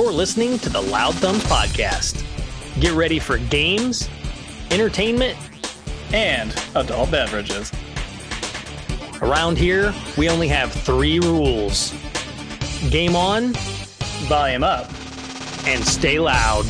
[0.00, 2.24] You're listening to the Loud Thumbs Podcast.
[2.80, 4.08] Get ready for games,
[4.70, 5.36] entertainment,
[6.14, 7.70] and adult beverages.
[9.20, 11.92] Around here, we only have three rules
[12.88, 13.52] game on,
[14.26, 14.86] volume up,
[15.66, 16.64] and stay loud.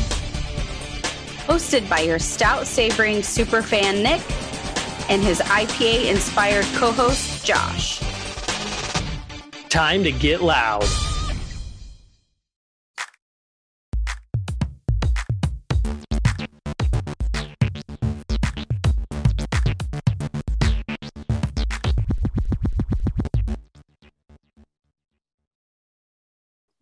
[1.47, 4.21] Hosted by your stout savoring superfan Nick
[5.09, 8.01] and his IPA inspired co host Josh.
[9.69, 10.83] Time to get loud.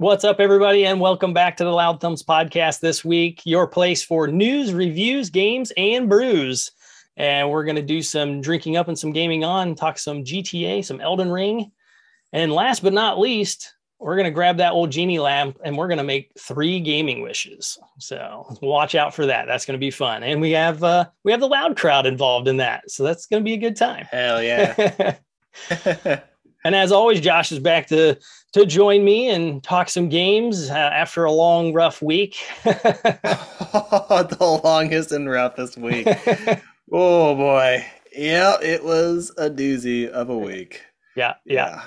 [0.02, 4.02] What's up, everybody, and welcome back to the Loud Thumbs podcast this week, your place
[4.02, 6.72] for news, reviews, games, and brews.
[7.18, 10.86] And we're going to do some drinking up and some gaming on, talk some GTA,
[10.86, 11.74] some Elden Ring.
[12.32, 15.90] And last but not least, we're going to grab that old genie lamp and we're
[15.90, 17.78] going to make three gaming wishes.
[17.98, 19.48] So watch out for that.
[19.48, 20.24] That's going to be fun.
[20.24, 22.90] And we have uh we have the loud crowd involved in that.
[22.90, 24.06] So that's going to be a good time.
[24.10, 25.18] Hell yeah.
[26.64, 28.18] and as always, Josh is back to
[28.54, 32.38] to join me and talk some games uh, after a long, rough week.
[32.64, 36.08] the longest and roughest week.
[36.92, 37.86] oh boy.
[38.16, 40.82] Yeah, it was a doozy of a week.
[41.16, 41.54] Yeah, yeah.
[41.54, 41.82] yeah.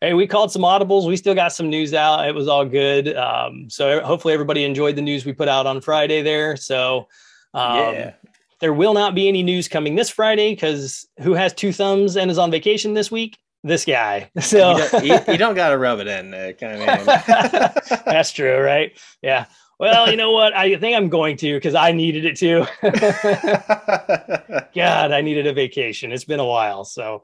[0.00, 1.08] Hey, we called some audibles.
[1.08, 2.28] We still got some news out.
[2.28, 3.16] It was all good.
[3.16, 6.56] Um, so hopefully everybody enjoyed the news we put out on Friday there.
[6.56, 7.08] So
[7.54, 8.12] um, yeah.
[8.60, 12.30] there will not be any news coming this Friday because who has two thumbs and
[12.30, 13.38] is on vacation this week?
[13.64, 14.30] This guy.
[14.40, 16.62] So you don't, you, you don't got to rub it in, Nick.
[16.62, 16.86] I mean,
[18.06, 18.92] that's true, right?
[19.22, 19.46] Yeah.
[19.78, 20.56] Well, you know what?
[20.56, 22.66] I think I'm going to because I needed it too.
[24.74, 26.10] God, I needed a vacation.
[26.10, 27.22] It's been a while, so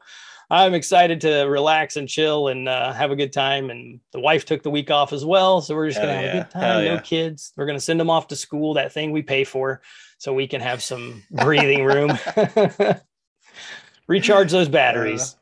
[0.51, 3.71] I'm excited to relax and chill and uh, have a good time.
[3.71, 6.31] And the wife took the week off as well, so we're just gonna have yeah.
[6.31, 6.63] a good time.
[6.63, 7.01] Hell no yeah.
[7.01, 7.53] kids.
[7.57, 8.75] We're gonna send them off to school.
[8.75, 9.83] That thing we pay for,
[10.19, 12.17] so we can have some breathing room.
[14.07, 15.35] Recharge those batteries.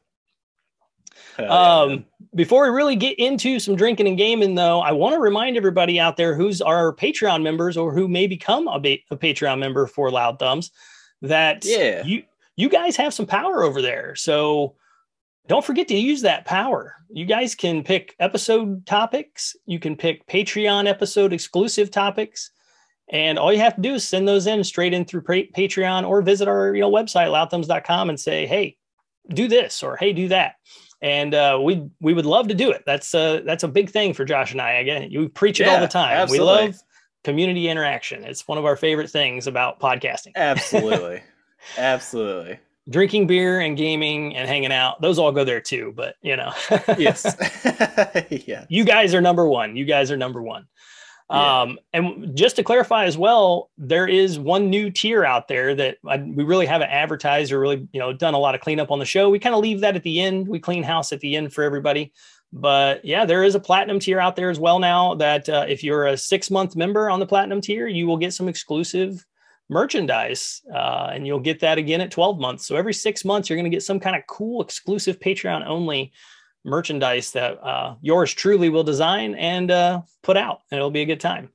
[1.38, 2.04] Uh, um,
[2.34, 5.98] before we really get into some drinking and gaming, though, I want to remind everybody
[5.98, 9.86] out there who's our Patreon members or who may become a, ba- a Patreon member
[9.86, 10.70] for Loud Thumbs
[11.22, 12.04] that yeah.
[12.04, 12.22] you
[12.56, 14.14] you guys have some power over there.
[14.14, 14.76] So
[15.48, 16.94] don't forget to use that power.
[17.10, 19.56] You guys can pick episode topics.
[19.66, 22.50] You can pick Patreon episode exclusive topics.
[23.10, 26.22] And all you have to do is send those in straight in through Patreon or
[26.22, 28.76] visit our you know website loudthumbs.com and say, "Hey,
[29.28, 30.54] do this" or "Hey, do that."
[31.02, 32.84] And uh, we we would love to do it.
[32.86, 34.74] That's uh, that's a big thing for Josh and I.
[34.74, 36.16] Again, you preach it yeah, all the time.
[36.16, 36.46] Absolutely.
[36.46, 36.76] We love
[37.24, 38.24] community interaction.
[38.24, 40.32] It's one of our favorite things about podcasting.
[40.36, 41.20] Absolutely,
[41.76, 42.58] absolutely.
[42.88, 45.92] Drinking beer and gaming and hanging out; those all go there too.
[45.94, 46.52] But you know,
[46.98, 47.26] yes,
[48.46, 48.64] yeah.
[48.68, 49.76] You guys are number one.
[49.76, 50.68] You guys are number one.
[51.30, 51.62] Yeah.
[51.62, 55.96] Um, and just to clarify as well, there is one new tier out there that
[56.06, 58.98] I, we really haven't advertised or really, you know, done a lot of cleanup on
[58.98, 59.30] the show.
[59.30, 60.46] We kind of leave that at the end.
[60.48, 62.12] We clean house at the end for everybody.
[62.52, 65.14] But yeah, there is a platinum tier out there as well now.
[65.14, 68.34] That uh, if you're a six month member on the platinum tier, you will get
[68.34, 69.24] some exclusive
[69.70, 72.66] merchandise, uh, and you'll get that again at 12 months.
[72.66, 76.12] So every six months, you're going to get some kind of cool exclusive Patreon only
[76.64, 81.06] merchandise that uh, yours truly will design and uh, put out, and it'll be a
[81.06, 81.50] good time.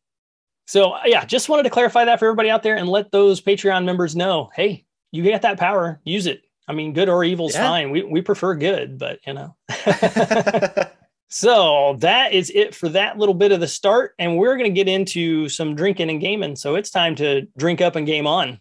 [0.65, 3.41] So, uh, yeah, just wanted to clarify that for everybody out there and let those
[3.41, 6.41] Patreon members know hey, you get that power, use it.
[6.67, 7.67] I mean, good or evil's yeah.
[7.67, 7.91] fine.
[7.91, 9.55] We, we prefer good, but you know.
[11.29, 14.13] so, that is it for that little bit of the start.
[14.19, 16.57] And we're going to get into some drinking and gaming.
[16.57, 18.59] So, it's time to drink up and game on.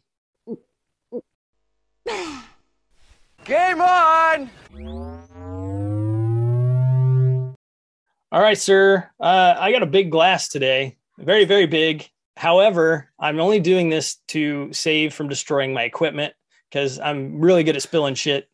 [3.45, 4.51] Game on!
[8.37, 9.09] All right, sir.
[9.19, 12.07] Uh, I got a big glass today, very, very big.
[12.37, 16.35] However, I'm only doing this to save from destroying my equipment
[16.69, 18.51] because I'm really good at spilling shit,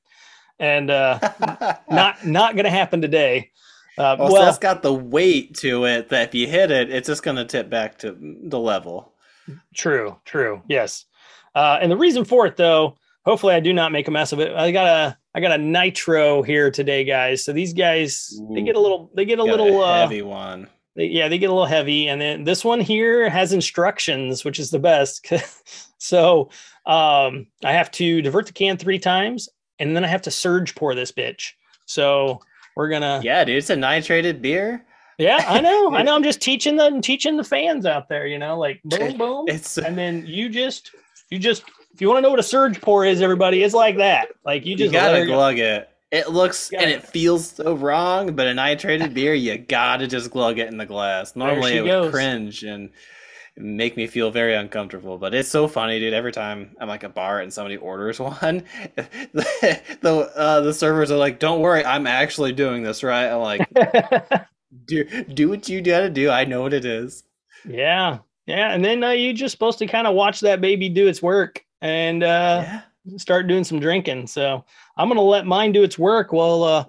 [0.61, 1.19] and uh,
[1.91, 3.51] not not going to happen today.
[3.99, 7.09] Uh, well, well that's got the weight to it that if you hit it, it's
[7.09, 9.15] just going to tip back to the level.
[9.75, 11.07] True, true, yes.
[11.57, 14.41] Uh, and the reason for it, though, hopefully, I do not make a mess of
[14.41, 14.55] it.
[14.55, 17.45] I got a I got a nitro here today, guys.
[17.45, 20.27] So these guys Ooh, they get a little they get a little a heavy uh,
[20.27, 20.69] one.
[20.95, 24.59] They, yeah, they get a little heavy, and then this one here has instructions, which
[24.59, 25.27] is the best.
[25.99, 26.51] so
[26.85, 29.49] um, I have to divert the can three times,
[29.79, 31.53] and then I have to surge pour this bitch.
[31.87, 32.41] So
[32.77, 34.85] we're gonna yeah, dude, it's a nitrated beer.
[35.19, 36.15] Yeah, I know, I know.
[36.15, 39.79] I'm just teaching the teaching the fans out there, you know, like boom, boom, it's
[39.79, 40.91] and then you just
[41.31, 41.65] you just
[42.03, 44.29] you want to know what a surge pour is, everybody, it's like that.
[44.45, 45.89] Like you just you gotta glug it.
[46.11, 50.59] It looks and it feels so wrong, but a nitrated beer, you gotta just glug
[50.59, 51.37] it in the glass.
[51.37, 52.11] Normally it would goes.
[52.11, 52.91] cringe and
[53.57, 56.13] make me feel very uncomfortable, but it's so funny, dude.
[56.13, 58.65] Every time I'm like a bar and somebody orders one,
[58.97, 63.41] the the, uh, the servers are like, "Don't worry, I'm actually doing this right." I'm
[63.41, 63.71] like,
[64.87, 66.31] "Do do what you gotta do.
[66.31, 67.23] I know what it is."
[67.65, 68.19] yeah.
[68.45, 68.75] Yeah.
[68.75, 71.65] And then uh, you're just supposed to kind of watch that baby do its work
[71.83, 73.19] and uh, yeah.
[73.19, 74.29] start doing some drinking.
[74.29, 74.65] So
[74.97, 76.33] I'm going to let mine do its work.
[76.33, 76.85] Well, uh,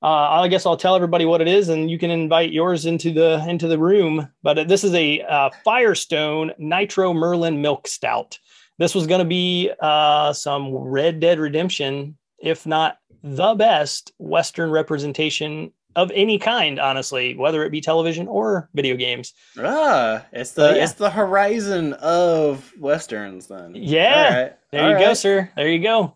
[0.00, 3.12] uh, I guess I'll tell everybody what it is, and you can invite yours into
[3.12, 4.28] the into the room.
[4.44, 8.38] But uh, this is a uh, Firestone Nitro Merlin Milk Stout.
[8.78, 14.70] This was going to be uh, some Red Dead Redemption, if not the best Western
[14.70, 19.32] representation of any kind, honestly, whether it be television or video games.
[19.58, 20.84] Ah, it's the yeah.
[20.84, 23.72] it's the horizon of westerns then.
[23.74, 24.24] Yeah.
[24.34, 24.52] All right.
[24.70, 25.50] There All you go, sir.
[25.56, 26.14] There you go.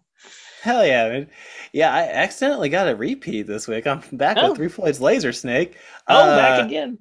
[0.62, 1.30] Hell yeah, man.
[1.72, 3.86] Yeah, I accidentally got a repeat this week.
[3.86, 4.50] I'm back Oh.
[4.50, 5.76] with Three Floyd's Laser Snake.
[6.06, 6.98] Oh, back Uh, again.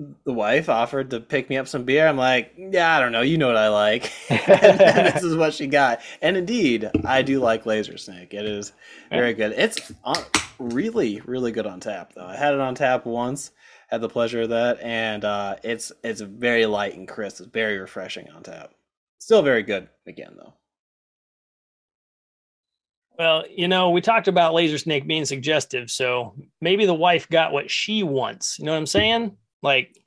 [0.00, 2.06] Uh, The wife offered to pick me up some beer.
[2.06, 3.22] I'm like, yeah, I don't know.
[3.22, 4.12] You know what I like.
[4.30, 6.00] and this is what she got.
[6.22, 8.34] And indeed, I do like Laser Snake.
[8.34, 8.72] It is
[9.10, 9.52] very good.
[9.56, 10.16] It's on,
[10.58, 12.26] really, really good on tap, though.
[12.26, 13.50] I had it on tap once.
[13.88, 17.40] Had the pleasure of that, and uh, it's it's very light and crisp.
[17.40, 18.72] It's very refreshing on tap.
[19.18, 20.54] Still very good again, though.
[23.18, 27.52] Well, you know, we talked about laser snake being suggestive, so maybe the wife got
[27.52, 28.58] what she wants.
[28.58, 29.36] You know what I'm saying?
[29.62, 29.96] Like,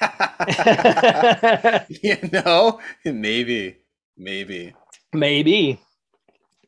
[1.88, 3.76] you know, maybe,
[4.16, 4.74] maybe.
[5.12, 5.80] maybe.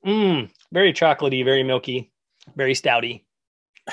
[0.04, 2.12] Mmm, very chocolatey, very milky,
[2.56, 3.24] very stouty.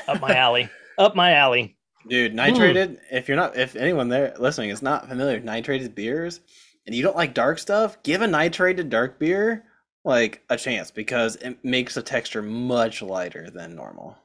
[0.07, 0.69] Up my alley.
[0.97, 1.75] Up my alley.
[2.07, 2.35] Dude, mm.
[2.35, 2.99] nitrated.
[3.11, 6.41] If you're not, if anyone there listening is not familiar with nitrated beers,
[6.85, 9.63] and you don't like dark stuff, give a nitrated dark beer
[10.05, 14.17] like a chance because it makes the texture much lighter than normal.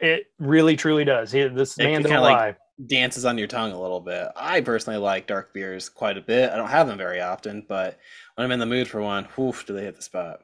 [0.00, 1.32] It really, truly does.
[1.32, 2.56] This It man don't like- lie.
[2.84, 4.28] Dances on your tongue a little bit.
[4.36, 6.50] I personally like dark beers quite a bit.
[6.50, 7.98] I don't have them very often, but
[8.34, 10.40] when I'm in the mood for one, whoof, do they hit the spot?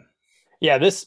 [0.60, 1.06] Yeah, this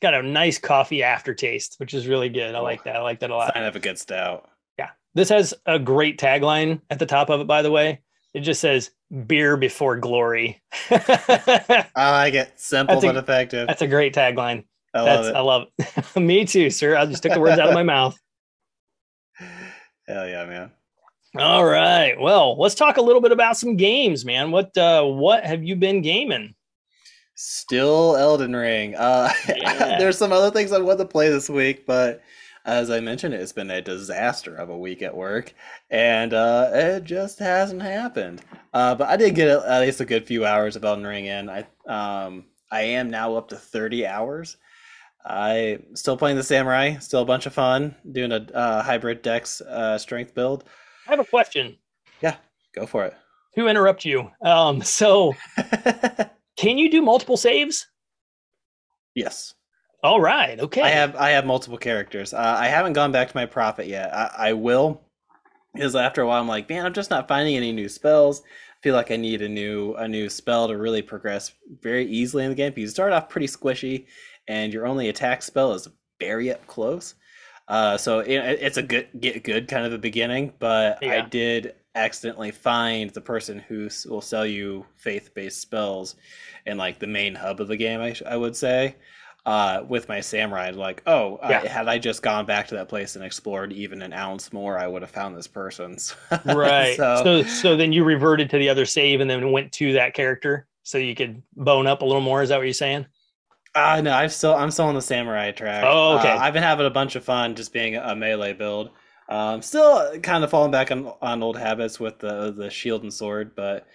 [0.00, 2.54] got a nice coffee aftertaste, which is really good.
[2.54, 2.96] I like that.
[2.96, 3.52] I like that a lot.
[3.52, 4.48] Sign of a good stout.
[4.78, 4.90] Yeah.
[5.14, 8.00] This has a great tagline at the top of it, by the way.
[8.32, 8.90] It just says
[9.26, 10.62] beer before glory.
[10.90, 12.52] I like it.
[12.58, 13.66] Simple That's a- but effective.
[13.68, 14.64] That's a great tagline.
[14.94, 15.36] I love That's it.
[15.36, 16.16] I love it.
[16.20, 16.96] Me too, sir.
[16.96, 18.18] I just took the words out of my mouth.
[20.08, 20.70] Hell yeah, man.
[21.36, 22.18] All right.
[22.20, 24.50] Well, let's talk a little bit about some games, man.
[24.50, 26.54] What uh what have you been gaming?
[27.34, 28.94] Still Elden Ring.
[28.94, 29.96] Uh, Yeah.
[29.98, 32.22] there's some other things I want to play this week, but
[32.64, 35.52] as I mentioned, it's been a disaster of a week at work,
[35.90, 38.42] and uh, it just hasn't happened.
[38.72, 41.50] Uh, but I did get at least a good few hours of Elden Ring in.
[41.50, 44.58] I um, I am now up to 30 hours.
[45.24, 49.60] I still playing the samurai, still a bunch of fun doing a uh, hybrid dex
[49.60, 50.64] uh, strength build.
[51.06, 51.76] I have a question
[52.20, 52.36] Yeah,
[52.74, 53.14] Go for it.
[53.56, 54.30] to interrupt you.
[54.44, 55.34] Um, so
[56.56, 57.86] can you do multiple saves?
[59.14, 59.54] yes.
[60.04, 60.58] All right.
[60.58, 60.82] Okay.
[60.82, 62.34] I have I have multiple characters.
[62.34, 64.12] Uh, I haven't gone back to my prophet yet.
[64.12, 65.00] I, I will,
[65.72, 68.40] because after a while I'm like, man, I'm just not finding any new spells.
[68.42, 71.52] I feel like I need a new a new spell to really progress
[71.82, 72.70] very easily in the game.
[72.70, 74.06] Because you start off pretty squishy,
[74.48, 75.88] and your only attack spell is
[76.20, 77.14] very up close.
[77.68, 80.52] Uh, so it, it's a good get good kind of a beginning.
[80.58, 86.16] But I did accidentally find the person who will sell you faith based spells
[86.66, 88.00] in like the main hub of the game.
[88.00, 88.96] I, sh- I would say
[89.44, 93.16] uh, with my samurai, like, oh, I, had I just gone back to that place
[93.16, 95.96] and explored even an ounce more, I would have found this person.
[96.44, 96.96] right.
[96.96, 100.14] so, so so then you reverted to the other save and then went to that
[100.14, 102.42] character so you could bone up a little more.
[102.42, 103.06] Is that what you're saying?
[103.74, 105.84] Uh, no, I'm still I'm still on the samurai track.
[105.86, 106.30] Oh, okay.
[106.30, 108.90] Uh, I've been having a bunch of fun just being a melee build.
[109.28, 113.12] Um, still kind of falling back on on old habits with the the shield and
[113.12, 113.86] sword, but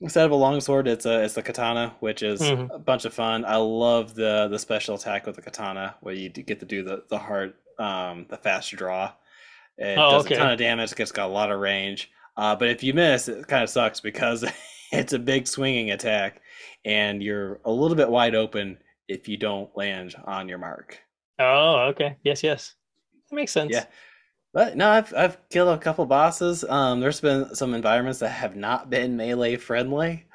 [0.00, 2.74] instead of a long sword, it's a it's a katana, which is Mhm.
[2.74, 3.44] a bunch of fun.
[3.44, 7.04] I love the the special attack with the katana where you get to do the
[7.08, 9.12] the hard um the fast draw.
[9.78, 10.34] It Oh, does okay.
[10.34, 10.92] a ton of damage.
[10.98, 12.10] It's got a lot of range.
[12.36, 14.44] Uh, but if you miss, it kind of sucks because
[14.92, 16.40] it's a big swinging attack,
[16.84, 20.98] and you're a little bit wide open if you don't land on your mark.
[21.38, 22.16] Oh, okay.
[22.22, 22.74] Yes, yes.
[23.30, 23.72] That makes sense.
[23.72, 23.86] Yeah.
[24.52, 26.62] But no, I've I've killed a couple bosses.
[26.64, 30.26] Um, there's been some environments that have not been melee friendly,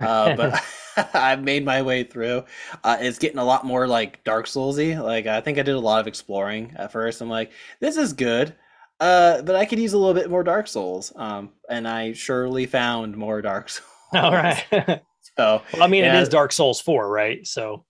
[0.00, 0.62] uh, but
[1.14, 2.44] I've made my way through.
[2.84, 5.00] Uh, it's getting a lot more like Dark Soulsy.
[5.02, 7.20] Like I think I did a lot of exploring at first.
[7.20, 8.54] I'm like, this is good,
[9.00, 11.12] uh, but I could use a little bit more Dark Souls.
[11.16, 13.88] Um, and I surely found more Dark Souls.
[14.22, 15.02] All right.
[15.36, 17.44] So I mean, it is Dark Souls 4, right?
[17.44, 17.84] So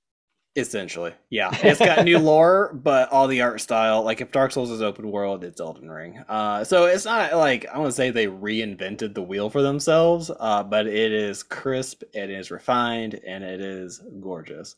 [0.56, 1.50] Essentially, yeah.
[1.64, 5.10] It's got new lore, but all the art style, like if Dark Souls is open
[5.10, 6.22] world, it's Elden Ring.
[6.28, 10.30] Uh, so it's not like I want to say they reinvented the wheel for themselves,
[10.38, 14.76] uh, but it is crisp, it is refined, and it is gorgeous.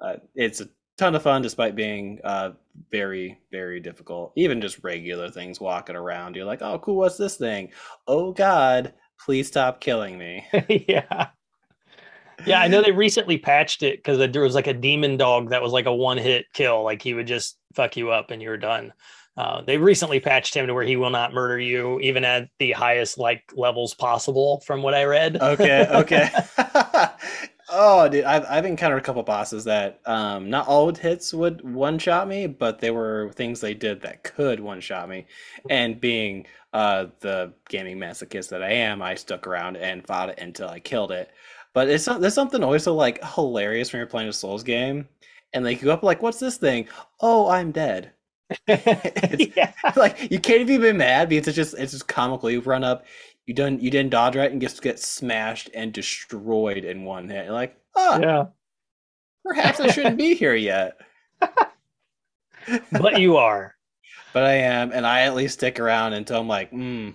[0.00, 2.52] Uh, it's a ton of fun, despite being uh,
[2.92, 4.32] very, very difficult.
[4.36, 7.72] Even just regular things walking around, you're like, "Oh, cool, what's this thing?
[8.06, 10.46] Oh God, please stop killing me."
[10.88, 11.28] yeah.
[12.44, 15.62] Yeah, I know they recently patched it because there was like a demon dog that
[15.62, 16.82] was like a one hit kill.
[16.82, 18.92] Like he would just fuck you up and you're done.
[19.36, 22.72] Uh, they recently patched him to where he will not murder you even at the
[22.72, 25.40] highest like levels possible from what I read.
[25.40, 26.30] Okay, okay.
[27.72, 31.98] oh, dude, I've, I've encountered a couple bosses that um, not all hits would one
[31.98, 35.26] shot me, but they were things they did that could one shot me.
[35.68, 40.38] And being uh, the gaming masochist that I am, I stuck around and fought it
[40.38, 41.30] until I killed it.
[41.74, 45.08] But it's there's something always so like hilarious when you're playing a Souls game,
[45.54, 46.86] and like you go up like, "What's this thing?"
[47.20, 48.12] Oh, I'm dead.
[48.68, 49.72] yeah.
[49.96, 52.50] Like you can't even be mad because it's just it's just comical.
[52.50, 53.04] You run up,
[53.46, 57.46] you done you didn't dodge right, and just get smashed and destroyed in one hit.
[57.46, 58.46] You're like, oh, yeah.
[59.44, 61.00] Perhaps I shouldn't be here yet.
[61.40, 63.74] but you are.
[64.32, 67.10] But I am, and I at least stick around until I'm like, hmm,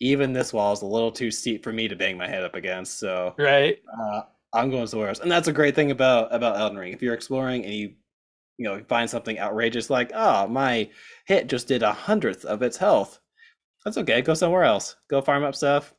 [0.00, 2.54] even this wall is a little too steep for me to bang my head up
[2.54, 2.98] against.
[2.98, 6.78] So right, uh, I'm going somewhere else, and that's a great thing about about Elden
[6.78, 6.92] Ring.
[6.92, 7.92] If you're exploring and you
[8.58, 10.90] you know find something outrageous like, oh, my
[11.26, 13.20] hit just did a hundredth of its health,
[13.86, 14.20] that's okay.
[14.20, 14.96] Go somewhere else.
[15.08, 15.94] Go farm up stuff.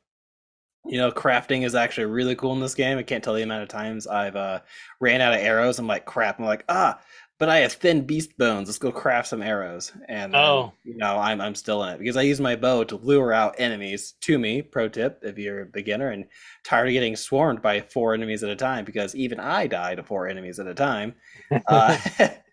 [0.86, 2.98] You know, crafting is actually really cool in this game.
[2.98, 4.60] I can't tell the amount of times I've uh,
[5.00, 5.79] ran out of arrows.
[5.79, 6.38] I'm like, crap.
[6.38, 7.00] I'm like, ah,
[7.39, 8.67] but I have thin beast bones.
[8.67, 9.94] Let's go craft some arrows.
[10.10, 12.98] And oh, you know, I'm I'm still in it because I use my bow to
[12.98, 14.62] lure out enemies to me.
[14.62, 16.25] Pro tip: if you're a beginner and
[16.65, 20.03] tired of getting swarmed by four enemies at a time, because even I die to
[20.03, 21.15] four enemies at a time,
[21.67, 21.98] uh,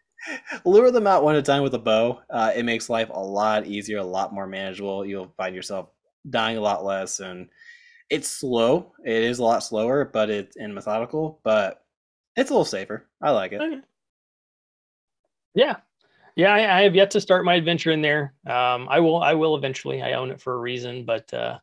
[0.65, 2.21] lure them out one at a time with a bow.
[2.31, 5.05] Uh, it makes life a lot easier, a lot more manageable.
[5.05, 5.89] You'll find yourself
[6.31, 7.49] dying a lot less, and
[8.11, 8.93] it's slow.
[9.05, 11.85] It is a lot slower, but it's and methodical, but
[12.37, 13.07] it's a little safer.
[13.23, 13.61] I like it.
[13.61, 13.81] Okay.
[15.55, 15.77] Yeah,
[16.37, 16.53] yeah.
[16.53, 18.35] I, I, have yet to start my adventure in there.
[18.47, 19.23] Um, I will.
[19.23, 20.03] I will eventually.
[20.03, 21.59] I own it for a reason, but uh,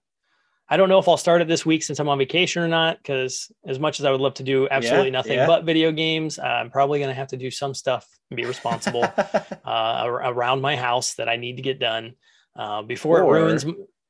[0.71, 2.97] I don't know if I'll start it this week since I'm on vacation or not.
[2.97, 5.45] Because as much as I would love to do absolutely yeah, nothing yeah.
[5.45, 8.45] but video games, uh, I'm probably going to have to do some stuff and be
[8.45, 9.03] responsible
[9.65, 12.13] uh, around my house that I need to get done
[12.55, 13.65] uh, before or it ruins,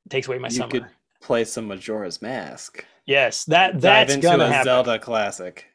[0.09, 0.69] takes away my you summer.
[0.71, 0.85] Could
[1.19, 2.85] play some Majora's Mask.
[3.07, 4.65] Yes, that that's Dive into gonna a happen.
[4.65, 5.70] Zelda classic.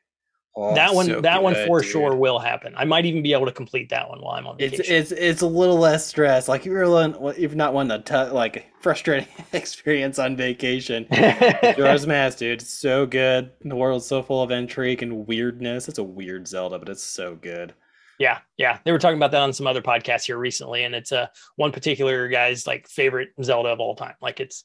[0.58, 1.90] Oh, that one, so that good, one for dude.
[1.90, 2.72] sure will happen.
[2.78, 4.86] I might even be able to complete that one while I'm on vacation.
[4.88, 6.48] It's it's, it's a little less stress.
[6.48, 11.06] Like if you're if not one to t- like frustrating experience on vacation.
[11.10, 13.50] Majora's Mask, dude, it's so good.
[13.60, 15.88] The world's so full of intrigue and weirdness.
[15.88, 17.74] It's a weird Zelda, but it's so good.
[18.18, 18.78] Yeah, yeah.
[18.82, 21.26] They were talking about that on some other podcasts here recently, and it's a uh,
[21.56, 24.14] one particular guy's like favorite Zelda of all time.
[24.22, 24.64] Like it's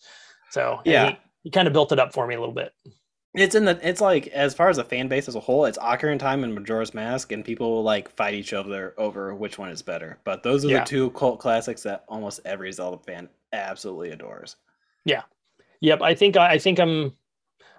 [0.51, 1.09] so yeah.
[1.09, 2.71] He, he kind of built it up for me a little bit.
[3.33, 3.79] It's in the.
[3.81, 6.53] It's like as far as the fan base as a whole, it's Ocarina Time and
[6.53, 10.19] Majora's Mask, and people will like fight each other over which one is better.
[10.25, 10.79] But those are yeah.
[10.79, 14.57] the two cult classics that almost every Zelda fan absolutely adores.
[15.05, 15.21] Yeah,
[15.79, 16.01] yep.
[16.01, 17.13] I think I think I'm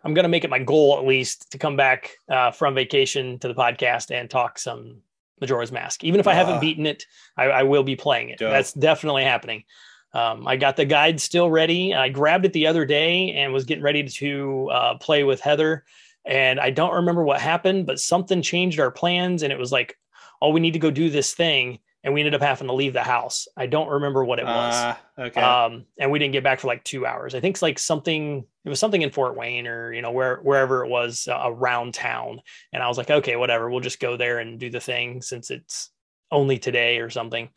[0.04, 3.48] I'm gonna make it my goal at least to come back uh, from vacation to
[3.48, 5.02] the podcast and talk some
[5.42, 6.02] Majora's Mask.
[6.02, 7.04] Even if I haven't beaten it,
[7.36, 8.38] I, I, will be playing it.
[8.38, 8.52] Dope.
[8.52, 9.64] That's definitely happening.
[10.14, 11.94] Um, I got the guide still ready.
[11.94, 15.84] I grabbed it the other day and was getting ready to uh, play with Heather.
[16.24, 19.42] And I don't remember what happened, but something changed our plans.
[19.42, 19.98] And it was like,
[20.40, 21.78] oh, we need to go do this thing.
[22.04, 23.46] And we ended up having to leave the house.
[23.56, 24.74] I don't remember what it was.
[24.74, 25.40] Uh, okay.
[25.40, 27.34] Um, and we didn't get back for like two hours.
[27.34, 30.38] I think it's like something, it was something in Fort Wayne or, you know, where,
[30.38, 32.40] wherever it was uh, around town.
[32.72, 33.70] And I was like, okay, whatever.
[33.70, 35.90] We'll just go there and do the thing since it's
[36.32, 37.48] only today or something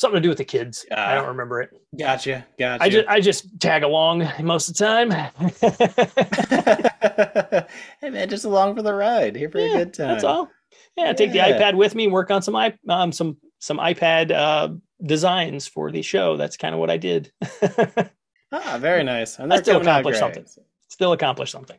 [0.00, 0.86] something to do with the kids.
[0.90, 1.70] Uh, I don't remember it.
[1.98, 2.46] Gotcha.
[2.58, 2.82] Gotcha.
[2.82, 5.10] I just I just tag along most of the time.
[8.00, 9.36] hey man, just along for the ride.
[9.36, 10.08] Here for yeah, a good time.
[10.08, 10.48] That's all.
[10.96, 12.56] Yeah, take the iPad with me, work on some
[12.88, 14.70] um some some iPad uh,
[15.04, 16.36] designs for the show.
[16.36, 17.32] That's kind of what I did.
[18.52, 19.38] ah, very nice.
[19.38, 20.46] And I still accomplished something.
[20.88, 21.78] Still accomplished something.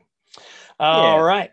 [0.79, 1.23] All yeah.
[1.23, 1.51] right.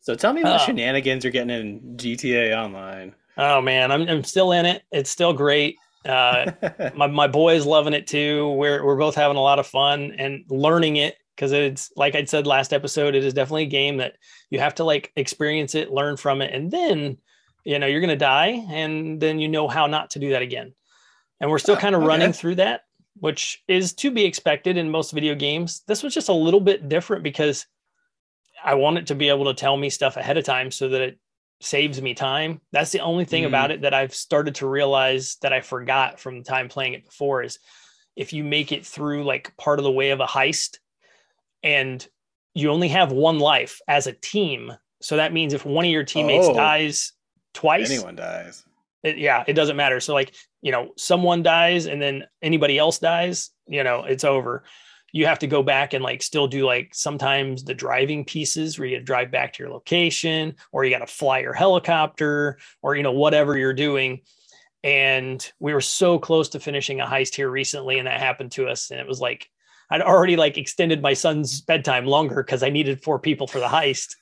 [0.00, 3.14] So tell me what uh, shenanigans you're getting in GTA Online.
[3.36, 4.82] Oh man, I'm I'm still in it.
[4.90, 5.76] It's still great.
[6.04, 6.52] Uh,
[6.94, 8.50] my my boy is loving it too.
[8.52, 12.24] We're we're both having a lot of fun and learning it because it's like I
[12.24, 13.14] said last episode.
[13.14, 14.16] It is definitely a game that
[14.50, 17.18] you have to like experience it, learn from it, and then
[17.64, 20.74] you know you're gonna die, and then you know how not to do that again.
[21.40, 22.08] And we're still kind of okay.
[22.08, 22.82] running through that,
[23.14, 25.82] which is to be expected in most video games.
[25.86, 27.66] This was just a little bit different because
[28.62, 31.00] I want it to be able to tell me stuff ahead of time so that
[31.00, 31.18] it
[31.60, 32.60] saves me time.
[32.72, 33.48] That's the only thing Mm.
[33.48, 37.04] about it that I've started to realize that I forgot from the time playing it
[37.04, 37.58] before is
[38.16, 40.78] if you make it through like part of the way of a heist
[41.62, 42.06] and
[42.54, 44.72] you only have one life as a team.
[45.00, 46.54] So that means if one of your teammates Oh.
[46.54, 47.12] dies
[47.54, 48.64] twice, Anyone dies.
[49.02, 50.00] it, yeah, it doesn't matter.
[50.00, 54.64] So like, you know, someone dies and then anybody else dies, you know, it's over.
[55.12, 58.88] You have to go back and like still do like sometimes the driving pieces where
[58.88, 63.02] you drive back to your location or you got to fly your helicopter or, you
[63.02, 64.20] know, whatever you're doing.
[64.82, 68.68] And we were so close to finishing a heist here recently and that happened to
[68.68, 68.90] us.
[68.90, 69.48] And it was like,
[69.90, 73.66] I'd already like extended my son's bedtime longer because I needed four people for the
[73.66, 74.14] heist.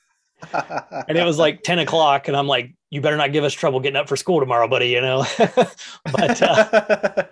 [1.07, 2.27] And it was like 10 o'clock.
[2.27, 4.89] And I'm like, you better not give us trouble getting up for school tomorrow, buddy,
[4.89, 5.25] you know?
[6.11, 7.23] but uh,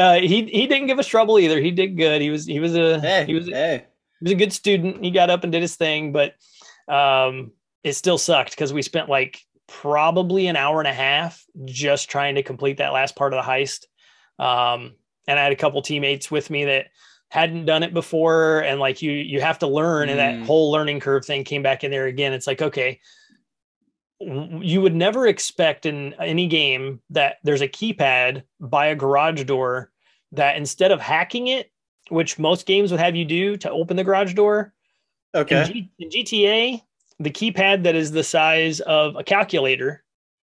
[0.00, 1.60] uh, he, he didn't give us trouble either.
[1.60, 2.20] He did good.
[2.22, 3.84] He was, he was a, hey, he was, hey.
[4.20, 5.04] he was a good student.
[5.04, 6.34] He got up and did his thing, but
[6.88, 7.52] um,
[7.84, 12.34] it still sucked because we spent like probably an hour and a half just trying
[12.34, 13.84] to complete that last part of the heist.
[14.38, 14.94] Um,
[15.28, 16.86] and I had a couple teammates with me that
[17.28, 20.46] hadn't done it before, and like you, you have to learn, and that Mm.
[20.46, 22.32] whole learning curve thing came back in there again.
[22.32, 22.98] It's like okay.
[24.20, 29.90] You would never expect in any game that there's a keypad by a garage door
[30.32, 31.70] that instead of hacking it,
[32.10, 34.74] which most games would have you do to open the garage door,
[35.34, 35.60] Okay.
[35.62, 36.82] in, G- in GTA,
[37.18, 40.02] the keypad that is the size of a calculator,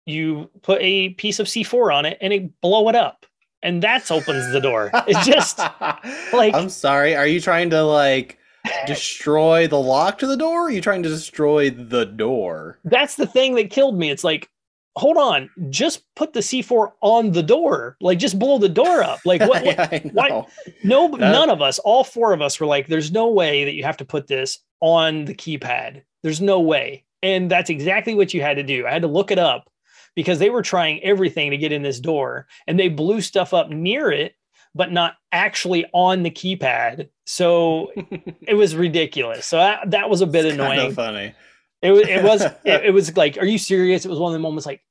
[0.05, 3.25] you put a piece of C4 on it and it blow it up,
[3.63, 4.91] and that's opens the door.
[5.07, 5.57] It's just
[6.33, 7.15] like- I'm sorry.
[7.15, 8.37] Are you trying to like
[8.85, 10.61] destroy the lock to the door?
[10.61, 12.79] Or are you trying to destroy the door?
[12.85, 14.09] that's the thing that killed me.
[14.09, 14.49] It's like,
[14.95, 19.19] hold on, just put the C4 on the door, like just blow the door up.
[19.25, 19.49] Like what?
[19.65, 20.45] what- yeah, I why-
[20.83, 23.73] no, That- none of us, all four of us, were like, "There's no way that
[23.73, 26.03] you have to put this on the keypad.
[26.21, 28.85] There's no way." And that's exactly what you had to do.
[28.85, 29.69] I had to look it up
[30.15, 33.69] because they were trying everything to get in this door, and they blew stuff up
[33.69, 34.35] near it,
[34.75, 37.09] but not actually on the keypad.
[37.25, 37.91] So
[38.41, 39.45] it was ridiculous.
[39.45, 40.77] So that, that was a bit It's annoying.
[40.77, 41.33] Kind of funny.
[41.81, 44.05] It was it was it, it was like, are you serious?
[44.05, 44.81] It was one of the moments like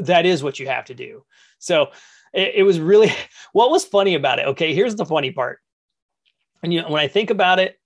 [0.00, 1.24] that is what you have to do.
[1.58, 1.88] So
[2.34, 3.12] it, it was really
[3.52, 4.46] what was funny about it.
[4.48, 5.60] Okay, here's the funny part.
[6.62, 7.78] And you know, when I think about it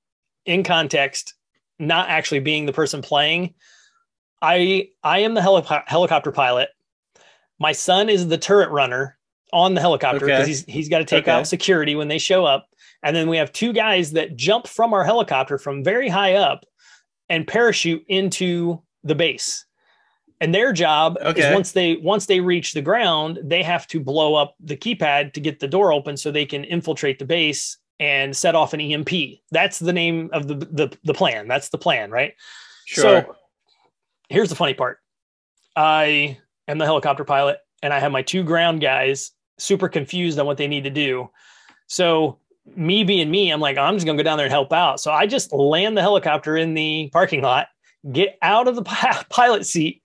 [0.47, 1.35] in context,
[1.79, 3.55] not actually being the person playing,
[4.43, 6.71] I I am the heli- helicopter pilot.
[7.59, 9.19] My son is the turret runner
[9.53, 10.49] on the helicopter because Okay.
[10.49, 11.33] he's he's got to take Okay.
[11.33, 12.67] out security when they show up.
[13.03, 16.65] And then we have two guys that jump from our helicopter from very high up
[17.29, 19.65] and parachute into the base.
[20.43, 24.35] And their job is once they once they reach the ground, they have to blow
[24.35, 28.35] up the keypad to get the door open so they can infiltrate the base and
[28.35, 29.11] set off an EMP.
[29.51, 31.47] That's the name of the the, the plan.
[31.49, 32.33] That's the plan, right?
[32.87, 33.23] Sure.
[33.23, 33.37] So
[34.31, 34.99] here's the funny part.
[35.77, 40.47] I am the helicopter pilot and I have my two ground guys super confused on
[40.47, 41.31] what they need to do.
[41.87, 42.39] So
[42.77, 45.01] me being me, I'm like, I'm just gonna go down there and help out.
[45.01, 47.69] So I just land the helicopter in the parking lot,
[48.13, 48.83] get out of the
[49.31, 50.03] pilot seat,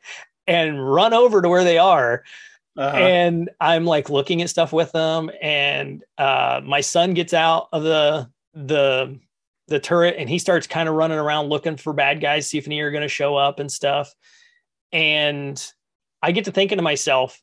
[0.47, 2.23] and run over to where they are.
[2.77, 2.97] Uh-huh.
[2.97, 7.83] And I'm like looking at stuff with them, and uh, my son gets out of
[7.83, 9.17] the the
[9.67, 12.67] the turret, and he starts kind of running around looking for bad guys, see if
[12.67, 14.13] any are going to show up and stuff.
[14.91, 15.63] And
[16.21, 17.41] I get to thinking to myself,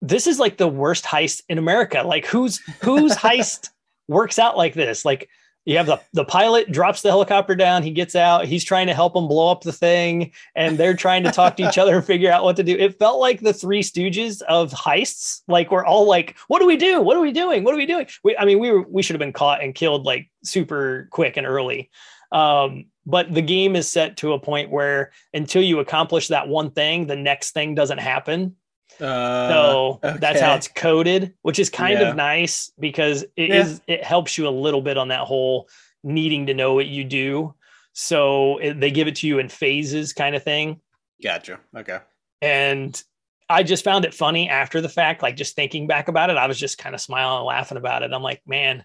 [0.00, 2.02] this is like the worst heist in America.
[2.04, 3.70] Like whose whose heist
[4.06, 5.04] works out like this?
[5.04, 5.28] Like
[5.64, 8.94] you have the the pilot drops the helicopter down, he gets out, he's trying to
[8.94, 12.04] help them blow up the thing, and they're trying to talk to each other and
[12.04, 12.74] figure out what to do.
[12.74, 15.42] It felt like the three stooges of heists.
[15.46, 17.02] Like we're all like, what do we do?
[17.02, 17.64] What are we doing?
[17.64, 18.06] What are we doing?
[18.24, 21.36] We I mean, we were we should have been caught and killed like super quick
[21.36, 21.90] and early.
[22.32, 26.70] Um, but the game is set to a point where until you accomplish that one
[26.70, 28.56] thing, the next thing doesn't happen.
[29.00, 32.10] Uh, So that's how it's coded, which is kind Yeah.
[32.10, 33.56] of nice because it Yeah.
[33.56, 35.68] is it helps you a little bit on that whole
[36.02, 37.54] needing to know what you do.
[37.92, 40.80] So it, they give it to you in phases, kind of thing.
[41.22, 41.58] Gotcha.
[41.76, 41.98] Okay.
[42.40, 43.02] And
[43.48, 46.36] I just found it funny after the fact, like just thinking back about it.
[46.36, 48.12] I was just kind of smiling and laughing about it.
[48.12, 48.84] I'm like, man,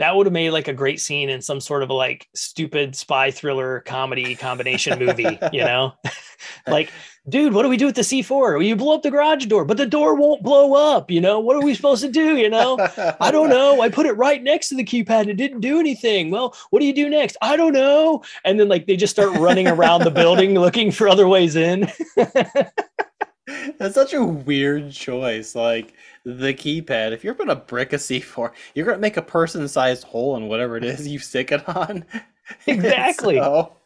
[0.00, 2.96] that would have made like a great scene in some sort of a like stupid
[2.96, 5.92] spy thriller comedy combination movie, you know?
[6.66, 6.90] like,
[7.28, 8.30] dude, what do we do with the C4?
[8.30, 11.38] Well, you blow up the garage door, but the door won't blow up, you know?
[11.38, 12.78] What are we supposed to do, you know?
[13.20, 13.82] I don't know.
[13.82, 16.30] I put it right next to the keypad and it didn't do anything.
[16.30, 17.36] Well, what do you do next?
[17.42, 18.24] I don't know.
[18.46, 21.92] And then like they just start running around the building looking for other ways in.
[23.78, 25.54] That's such a weird choice.
[25.54, 25.94] Like
[26.24, 30.48] the keypad, if you're gonna brick a C4, you're gonna make a person-sized hole in
[30.48, 32.04] whatever it is you stick it on.
[32.66, 33.36] Exactly.
[33.36, 33.76] So-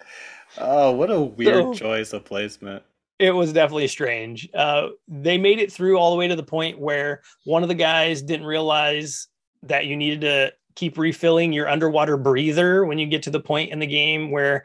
[0.59, 2.83] oh, what a weird So- choice of placement.
[3.19, 4.49] it was definitely strange.
[4.55, 7.75] Uh, they made it through all the way to the point where one of the
[7.75, 9.29] guys didn't realize
[9.63, 13.71] that you needed to keep refilling your underwater breather when you get to the point
[13.71, 14.65] in the game where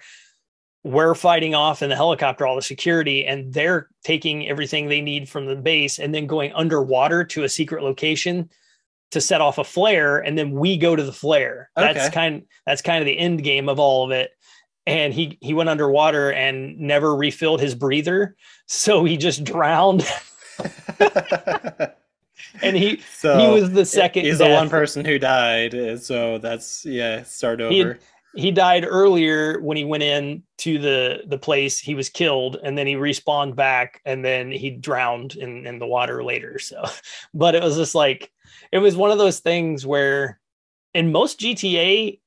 [0.83, 5.27] we're fighting off in the helicopter all the security and they're taking everything they need
[5.27, 8.49] from the base and then going underwater to a secret location
[9.11, 12.81] to set off a flare and then we go to the flare that's kind that's
[12.81, 14.31] kind of the end game of all of it
[14.87, 18.35] and he he went underwater and never refilled his breather
[18.67, 20.05] so he just drowned
[22.61, 26.85] and he so he was the second He's the one person who died, so that's
[26.85, 27.23] yeah.
[27.23, 27.99] Start He had- over.
[28.35, 32.77] He died earlier when he went in to the the place he was killed and
[32.77, 36.59] then he respawned back and then he drowned in in the water later.
[36.59, 36.83] So
[37.33, 38.31] but it was just like
[38.71, 40.39] it was one of those things where
[40.93, 42.19] in most gta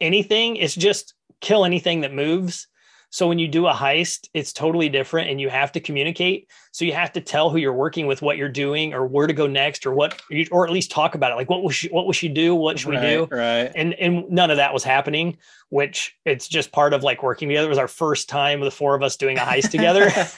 [0.00, 2.66] anything it's just kill anything that moves
[3.10, 6.48] so when you do a heist it's totally different and you have to communicate.
[6.72, 9.32] So you have to tell who you're working with what you're doing or where to
[9.32, 11.34] go next or what or at least talk about it.
[11.34, 12.54] Like what will she what will she do?
[12.54, 13.28] What should right, we do?
[13.30, 13.72] Right.
[13.74, 15.38] and and none of that was happening
[15.70, 17.66] which it's just part of like working together.
[17.66, 20.10] It was our first time the four of us doing a heist together.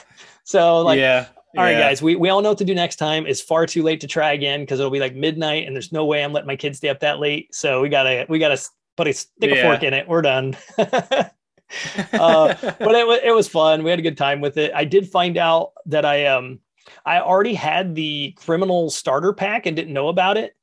[0.45, 1.27] So like yeah.
[1.55, 1.79] all right yeah.
[1.79, 3.25] guys we, we all know what to do next time.
[3.25, 6.03] It's far too late to try again because it'll be like midnight and there's no
[6.03, 7.55] way i'm letting my kids stay up that late.
[7.55, 8.61] So we gotta we gotta
[8.97, 10.05] put a stick a fork in it.
[10.05, 10.57] We're done
[12.13, 13.83] uh, but it was it was fun.
[13.83, 14.71] We had a good time with it.
[14.73, 16.59] I did find out that I um
[17.05, 20.55] I already had the criminal starter pack and didn't know about it.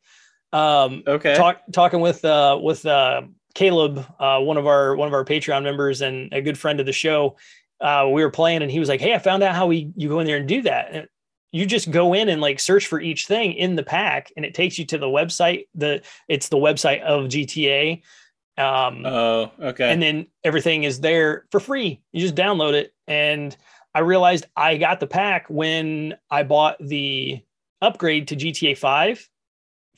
[0.53, 1.35] Um, okay.
[1.37, 3.23] talk, talking with uh with uh
[3.55, 6.87] Caleb, uh one of our one of our Patreon members and a good friend of
[6.87, 7.37] the show.
[7.81, 10.09] Uh, we were playing and he was like, "Hey, I found out how we you
[10.09, 11.09] go in there and do that." And
[11.53, 14.55] you just go in and like search for each thing in the pack, and it
[14.55, 15.67] takes you to the website.
[15.75, 18.03] The it's the website of GTA.
[18.61, 19.91] Um, oh, okay.
[19.91, 22.03] and then everything is there for free.
[22.13, 22.93] You just download it.
[23.07, 23.57] And
[23.95, 27.43] I realized I got the pack when I bought the
[27.83, 29.29] upgrade to GTA 5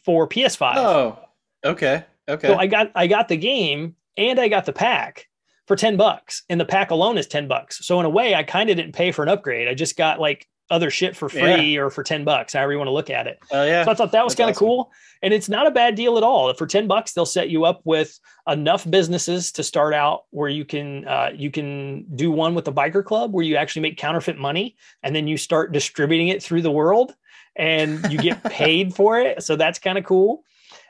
[0.05, 0.77] for PS5.
[0.77, 1.19] oh,
[1.65, 2.05] okay.
[2.29, 2.49] Okay.
[2.49, 5.29] So I got I got the game and I got the pack
[5.67, 6.43] for 10 bucks.
[6.49, 7.85] And the pack alone is 10 bucks.
[7.85, 9.69] So in a way, I kind of didn't pay for an upgrade.
[9.69, 12.89] I just got like other shit for free or for 10 bucks, however you want
[12.89, 13.39] to look at it.
[13.51, 13.85] oh yeah.
[13.85, 14.67] So I thought that was kind of awesome.
[14.67, 14.93] cool.
[15.23, 16.53] And it's not a bad deal at all.
[16.55, 20.65] For 10 bucks, they'll set you up with enough businesses to start out where you
[20.65, 24.39] can uh, you can do one with the biker club where you actually make counterfeit
[24.39, 27.15] money and then you start distributing it through the world
[27.57, 29.43] and you get paid for it.
[29.43, 30.45] So that's kind of cool.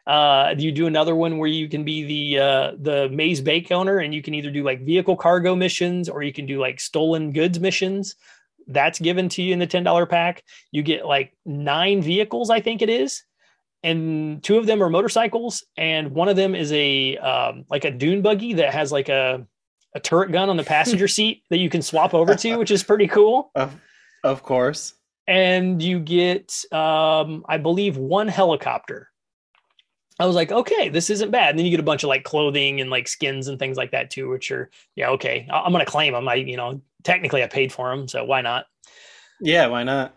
[0.06, 3.98] Uh, you do another one where you can be the uh, the Maze Bank owner
[3.98, 7.32] and you can either do like vehicle cargo missions or you can do like stolen
[7.32, 8.16] goods missions.
[8.66, 10.42] That's given to you in the $10 pack.
[10.70, 13.22] You get like nine vehicles, I think it is.
[13.82, 17.90] And two of them are motorcycles, and one of them is a um, like a
[17.90, 19.44] dune buggy that has like a
[19.94, 22.82] a turret gun on the passenger seat that you can swap over to, which is
[22.82, 23.50] pretty cool.
[23.54, 23.76] Of,
[24.24, 24.94] of course.
[25.26, 29.08] And you get, um, I believe, one helicopter.
[30.18, 31.50] I was like, okay, this isn't bad.
[31.50, 33.92] And then you get a bunch of like clothing and like skins and things like
[33.92, 35.48] that too, which are, yeah, okay.
[35.50, 36.28] I'm gonna claim them.
[36.28, 38.66] I, you know, technically I paid for them, so why not?
[39.40, 39.66] Yeah.
[39.66, 40.14] Why not?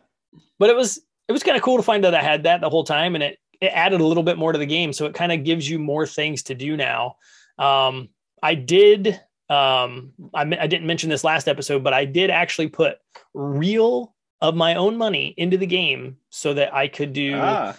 [0.59, 2.69] but it was it was kind of cool to find out I had that the
[2.69, 4.93] whole time, and it it added a little bit more to the game.
[4.93, 7.15] So it kind of gives you more things to do now.
[7.57, 8.09] Um,
[8.43, 9.19] I did.
[9.49, 12.97] Um, I, I didn't mention this last episode, but I did actually put
[13.33, 17.35] real of my own money into the game so that I could do.
[17.35, 17.75] Ah.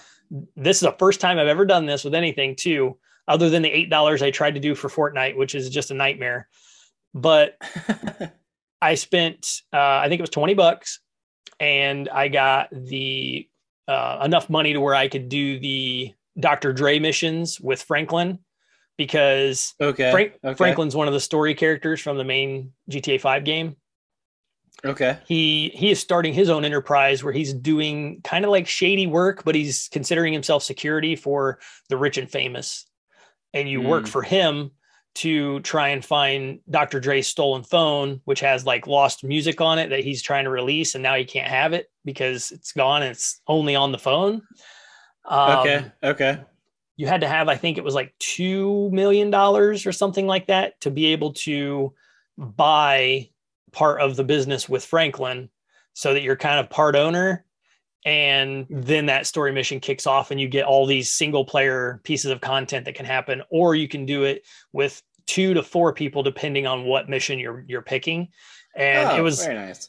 [0.56, 2.96] This is the first time I've ever done this with anything too,
[3.28, 5.94] other than the eight dollars I tried to do for Fortnite, which is just a
[5.94, 6.48] nightmare.
[7.14, 7.56] But
[8.86, 11.00] I spent uh, I think it was 20 bucks
[11.58, 13.48] and I got the
[13.88, 16.72] uh, enough money to where I could do the Dr.
[16.72, 18.38] Dre missions with Franklin
[18.96, 20.10] because okay.
[20.12, 20.54] Frank, okay.
[20.54, 23.76] Franklin's one of the story characters from the main GTA 5 game.
[24.84, 25.18] Okay.
[25.26, 29.42] He he is starting his own enterprise where he's doing kind of like shady work,
[29.44, 32.86] but he's considering himself security for the rich and famous.
[33.52, 34.08] And you work Mm.
[34.08, 34.70] for him
[35.16, 37.00] to try and find Dr.
[37.00, 40.94] Dre's stolen phone, which has like lost music on it that he's trying to release,
[40.94, 44.42] and now he can't have it because it's gone and it's only on the phone.
[45.24, 45.92] Um, Okay.
[46.02, 46.38] Okay.
[46.96, 50.46] you had to have, I think it was like two million dollars or something like
[50.46, 51.92] that to be able to
[52.38, 53.28] buy
[53.72, 55.50] part of the business with Franklin,
[55.94, 57.44] so that you're kind of part owner.
[58.04, 62.30] And then that story mission kicks off, and you get all these single player pieces
[62.30, 66.22] of content that can happen, or you can do it with two to four people,
[66.22, 68.28] depending on what mission you're you're picking.
[68.74, 69.88] And Oh, it was very nice.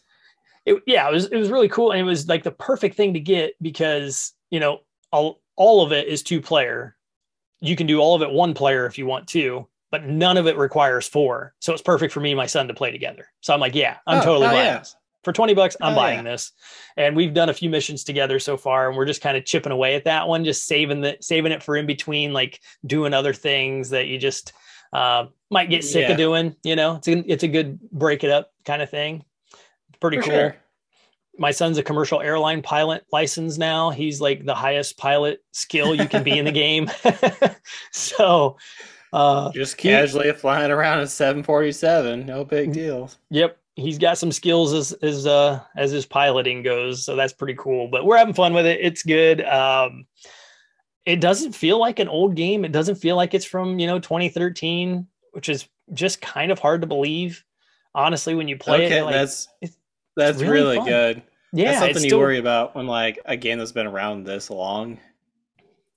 [0.65, 3.13] it, yeah, it was it was really cool, and it was like the perfect thing
[3.13, 4.79] to get because you know
[5.11, 6.95] all all of it is two player.
[7.59, 10.45] You can do all of it one player if you want to, but none of
[10.47, 11.55] it requires four.
[11.59, 13.25] So it's perfect for me and my son to play together.
[13.41, 14.79] So I'm like, yeah, I'm Oh, totally buying yeah.
[14.79, 16.31] this for 20 bucks, I'm buying yeah.
[16.31, 16.51] this.
[16.95, 19.73] And we've done a few missions together so far, and we're just kind of chipping
[19.73, 23.33] away at that one, just saving the saving it for in between, like doing other
[23.33, 24.53] things that you just
[24.93, 26.11] uh, might get sick Yeah.
[26.11, 26.55] of doing.
[26.63, 29.23] You know, it's a, it's a good break it up kind of thing.
[29.99, 30.33] Pretty For cool.
[30.33, 30.55] sure.
[31.39, 33.91] My son's a commercial airline pilot license now.
[33.91, 36.89] He's like the highest pilot skill you can be in the game.
[37.91, 38.57] so,
[39.13, 43.09] uh, Just He- casually flying around a 747, no big deal.
[43.29, 47.55] Yep, he's got some skills as as uh as his piloting goes, so that's pretty
[47.55, 47.87] cool.
[47.87, 48.79] But we're having fun with it.
[48.81, 49.43] It's good.
[49.45, 50.05] Um
[51.07, 52.65] it doesn't feel like an old game.
[52.65, 56.81] It doesn't feel like it's from, you know, 2013, which is just kind of hard
[56.81, 57.43] to believe.
[57.95, 59.77] Honestly, when you play okay, it, like, that's it's-
[60.15, 61.21] that's really really, good.
[61.53, 64.49] yeah, that's something you still- worry about when like a game that's been around this
[64.49, 64.99] long.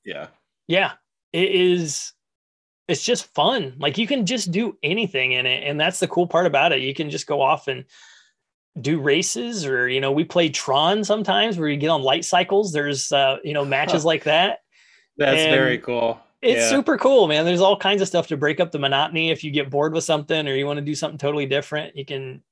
[0.05, 0.29] Yeah.
[0.67, 0.93] yeah
[1.33, 2.13] it is
[2.89, 6.27] it's just fun like you can just do anything in it and that's the cool
[6.27, 7.85] part about it you can just go off and
[8.81, 12.73] do races or you know we play tron sometimes where you get on light cycles
[12.73, 14.09] there's uh you know matches Huh.
[14.09, 14.61] like that
[15.21, 16.19] That's And very cool.
[16.43, 16.69] it's yeah.
[16.71, 19.51] super cool man there's all kinds of stuff to break up the monotony if you
[19.51, 22.43] get bored with something or you want to do something totally different you can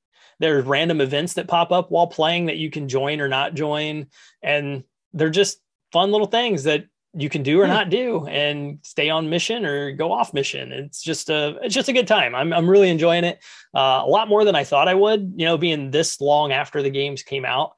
[0.40, 4.06] there's random events that pop up while playing that you can join or not join
[4.42, 7.72] and they're just fun little things that you can do or Hmm.
[7.72, 11.88] not do and stay on mission or go off mission it's just a it's just
[11.88, 13.38] a good time i'm, I'm really enjoying it
[13.74, 16.82] uh, a lot more than i thought i would you know being this long after
[16.82, 17.72] the games came out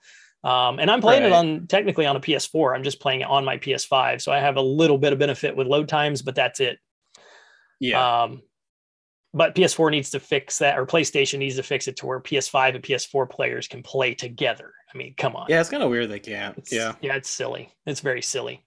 [0.45, 3.45] um, and i'm playing it on technically on a ps4 i'm just playing it on
[3.45, 6.61] my ps5 so i have a little bit of benefit with load times but that's
[6.61, 6.79] it
[7.81, 8.23] Yeah.
[8.23, 8.43] um,
[9.33, 12.75] but PS4 needs to fix that, or PlayStation needs to fix it to where PS5
[12.75, 14.73] and PS4 players can play together.
[14.93, 15.47] I mean, come on.
[15.49, 16.59] yeah, it's kind of weird they can't.
[16.59, 16.95] It's, yeah.
[17.01, 17.73] Yeah, it's silly.
[17.87, 18.65] It's very silly.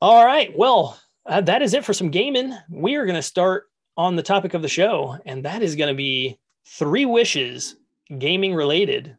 [0.00, 0.56] All right.
[0.56, 2.56] Well, uh, that is it for some gaming.
[2.70, 3.64] We are going to start
[3.98, 7.76] on the topic of the show, and that is going to be three wishes
[8.18, 9.16] gaming related.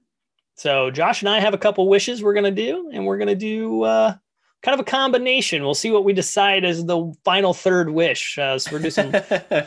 [0.55, 3.27] So, Josh and I have a couple wishes we're going to do, and we're going
[3.27, 4.15] to do uh,
[4.61, 5.63] kind of a combination.
[5.63, 8.37] We'll see what we decide as the final third wish.
[8.37, 9.11] Uh, so, we're doing some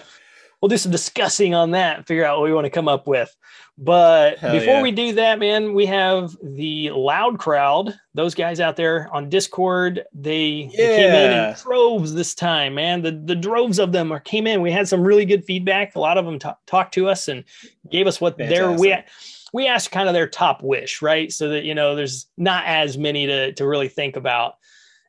[0.61, 3.35] we'll do some discussing on that figure out what we want to come up with.
[3.79, 4.83] But Hell before yeah.
[4.83, 7.95] we do that, man, we have the loud crowd.
[8.15, 13.03] Those guys out there on Discord, they, they came in in droves this time, man.
[13.03, 14.63] The the droves of them are came in.
[14.63, 15.95] We had some really good feedback.
[15.95, 17.45] A lot of them ta- talked to us and
[17.91, 19.46] gave us what their we Fantastic.
[19.57, 21.33] We asked kind of their top wish, right?
[21.33, 24.57] So that you know, there's not as many to to really think about.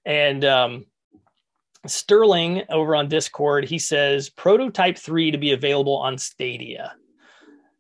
[0.06, 0.86] And um,
[1.86, 6.96] Sterling over on Discord, he says Prototype 3 to be available on Stadia.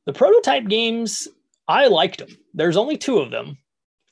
[0.05, 1.29] The prototype games,
[1.69, 2.37] I liked them.
[2.53, 3.57] There's only two of them,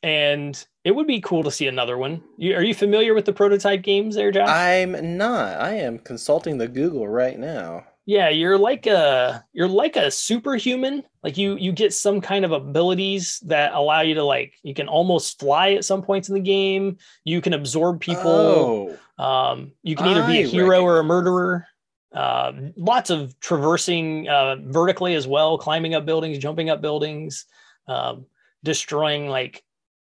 [0.02, 2.24] and it would be cool to see another one.
[2.38, 4.48] You, are you familiar with the prototype games there, Josh?
[4.48, 5.60] I'm not.
[5.60, 7.84] I am consulting the Google right now.
[8.06, 11.04] Yeah, you're like a you're like a superhuman.
[11.24, 14.88] Like you you get some kind of abilities that allow you to like you can
[14.88, 16.98] almost fly at some points in the game.
[17.24, 18.28] You can absorb people.
[18.32, 21.66] Oh, Um, you can either be a hero or a murderer.
[22.14, 27.46] Uh, lots of traversing uh, vertically as well, climbing up buildings, jumping up buildings,
[27.88, 28.26] um,
[28.64, 29.64] destroying like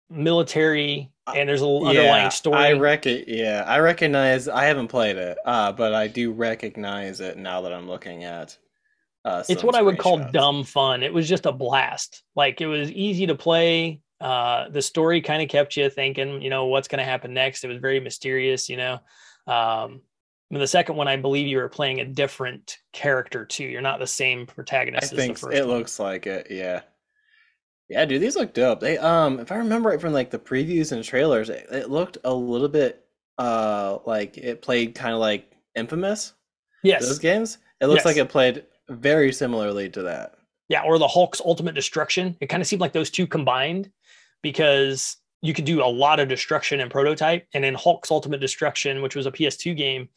[0.09, 1.11] military.
[1.35, 2.57] And there's a l- underlying yeah, story.
[2.57, 3.23] I reckon.
[3.27, 4.47] Yeah, I recognize.
[4.47, 8.57] I haven't played it, uh, but I do recognize it now that I'm looking at.
[9.23, 10.31] Uh, it's what I would call screenshots.
[10.31, 11.03] dumb fun.
[11.03, 12.23] It was just a blast.
[12.35, 14.01] Like it was easy to play.
[14.19, 17.63] Uh, the story kind of kept you thinking, you know, what's going to happen next.
[17.63, 18.99] It was very mysterious, you know.
[19.47, 20.01] Um,
[20.51, 23.63] and the second one, I believe you were playing a different character too.
[23.63, 25.77] You're not the same I protagonist as think the first it one.
[25.77, 26.47] looks like it.
[26.49, 26.81] Yeah.
[27.91, 28.79] Yeah, dude, these look dope.
[28.79, 32.17] They um, if I remember right from like the previews and trailers, it, it looked
[32.23, 33.05] a little bit
[33.37, 36.33] uh like it played kind of like Infamous.
[36.83, 37.05] yes.
[37.07, 37.57] Those games.
[37.81, 38.05] It looks Yes.
[38.05, 40.35] like it played very similarly to that.
[40.69, 42.35] Yeah, or the Hulk's Ultimate Destruction.
[42.41, 43.91] It kind of seemed like those two combined
[44.41, 47.47] because you could do a lot of destruction in prototype.
[47.53, 50.09] And in Hulk's Ultimate Destruction, which was a PS2 game,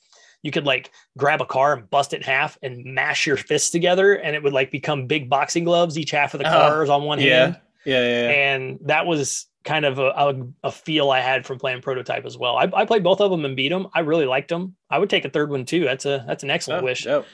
[0.42, 3.70] you could like grab a car and bust it in half and mash your fists
[3.70, 5.96] together, and it would like become big boxing gloves.
[5.98, 7.44] Each half of the Oh, car is on one yeah.
[7.44, 7.60] hand.
[7.84, 8.28] Yeah, yeah, yeah.
[8.54, 12.36] And that was kind of a, a, a feel I had from playing prototype as
[12.36, 12.56] well.
[12.56, 13.88] I, I played both of them and beat them.
[13.94, 14.76] I really liked them.
[14.90, 15.84] I would take a third one too.
[15.84, 17.04] That's a that's an excellent Oh, wish.
[17.04, 17.26] dope.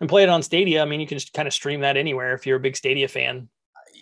[0.00, 0.82] And play it on Stadia.
[0.82, 3.08] I mean, you can just kind of stream that anywhere if you're a big Stadia
[3.08, 3.48] fan.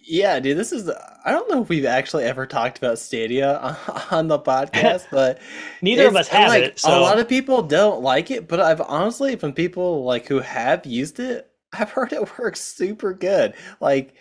[0.08, 0.88] Yeah, dude, this is.
[1.24, 3.76] I don't know if we've actually ever talked about Stadia
[4.10, 5.40] on the podcast, but
[5.82, 6.78] Neither of us have like, it.
[6.78, 10.40] So A lot of people don't like it, but I've honestly, from people like who
[10.40, 13.54] have used it, I've heard it works super good.
[13.80, 14.14] Like,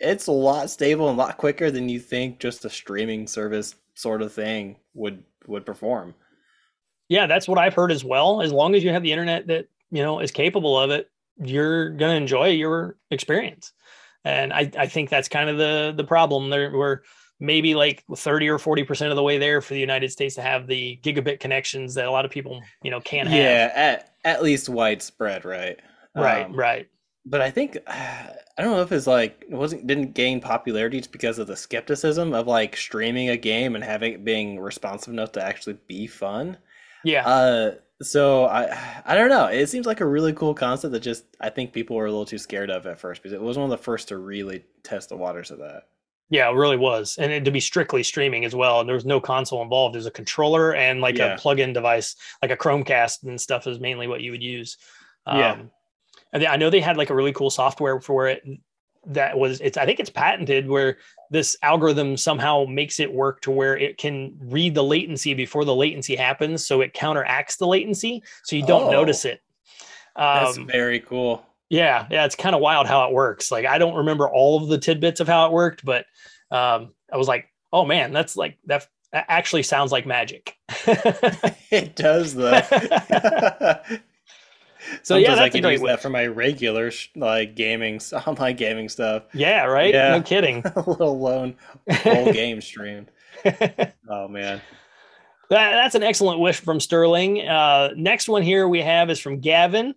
[0.00, 3.74] it's a lot stable and a lot quicker than you think just a streaming service
[3.94, 6.14] sort of thing would would perform.
[7.08, 8.42] yeah, that's what I've heard as well.
[8.42, 11.90] As long as you have the internet that you know is capable of it, you're
[11.90, 13.72] gonna enjoy your experience.
[14.24, 16.50] and I, I think that's kind of the the problem.
[16.50, 17.00] There we're
[17.40, 20.42] maybe like 30 or 40 percent of the way there for the United States to
[20.42, 23.38] have the gigabit connections that a lot of people you know can't have.
[23.38, 25.78] Yeah, at at least widespread, right?
[26.14, 26.88] Right, Um, right.
[27.30, 31.12] But I think I don't know if it's like it wasn't didn't gain popularity just
[31.12, 35.32] because of the skepticism of like streaming a game and having it being responsive enough
[35.32, 36.56] to actually be fun.
[37.04, 37.26] Yeah.
[37.26, 39.46] Uh, so I I don't know.
[39.46, 42.26] It seems like a really cool concept that just I think people were a little
[42.26, 45.10] too scared of at first because it was one of the first to really test
[45.10, 45.84] the waters of that.
[46.30, 47.16] Yeah, it really was.
[47.18, 48.80] And it, to be strictly streaming as well.
[48.80, 49.94] And there was no console involved.
[49.94, 51.34] There's a controller and like Yeah.
[51.34, 54.76] a plug-in device, like a Chromecast and stuff is mainly what you would use.
[55.26, 55.52] Yeah.
[55.52, 55.70] Um, and
[56.32, 58.42] I know they had like a really cool software for it
[59.06, 60.98] that was it's I think it's patented where
[61.30, 65.74] this algorithm somehow makes it work to where it can read the latency before the
[65.74, 68.90] latency happens so it counteracts the latency so you don't Oh.
[68.90, 69.40] notice it.
[70.16, 71.44] That's Um, very cool.
[71.70, 73.50] yeah, yeah, it's kind of wild how it works.
[73.52, 76.04] Like I don't remember all of the tidbits of how it worked, but
[76.50, 80.54] um, I was like, oh man, that's like that actually sounds like magic.
[81.70, 82.60] it does though.
[85.02, 88.56] So, yeah, Sometimes I that's a can use that for my regular like gaming online
[88.56, 89.24] gaming stuff.
[89.34, 89.92] yeah, right.
[89.92, 90.10] Yeah.
[90.16, 90.62] No kidding.
[90.76, 91.56] Let alone
[92.02, 93.10] full game streamed.
[94.08, 94.60] Oh man.
[95.50, 97.40] That, that's an excellent wish from Sterling.
[97.48, 99.94] Uh, next one here we have is from Gavin,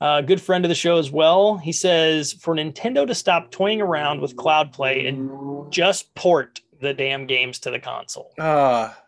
[0.00, 1.58] a good friend of the show as well.
[1.58, 6.94] He says for Nintendo to stop toying around with cloud play and just port the
[6.94, 8.32] damn games to the console.
[8.38, 8.98] Ah,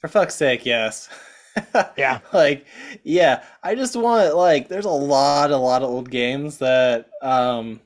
[0.00, 1.08] for fuck's sake, yes.
[1.96, 2.20] Yeah.
[2.32, 2.66] Like,
[3.04, 7.80] yeah, I just want like there's a lot, a lot of old games that um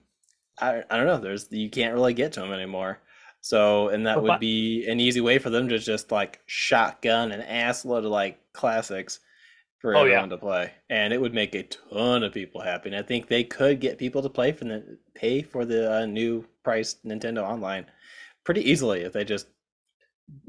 [0.60, 3.00] I I don't know, there's you can't really get to them anymore.
[3.42, 7.32] So, and that Well, would be an easy way for them to just like shotgun
[7.32, 9.20] an ass load of like classics
[9.80, 10.24] for Oh, yeah.
[10.24, 10.72] everyone to play.
[10.90, 12.90] And it would make a ton of people happy.
[12.90, 16.06] And I think they could get people to play for the pay for the uh,
[16.06, 17.86] new priced Nintendo Online
[18.44, 19.48] pretty easily if they just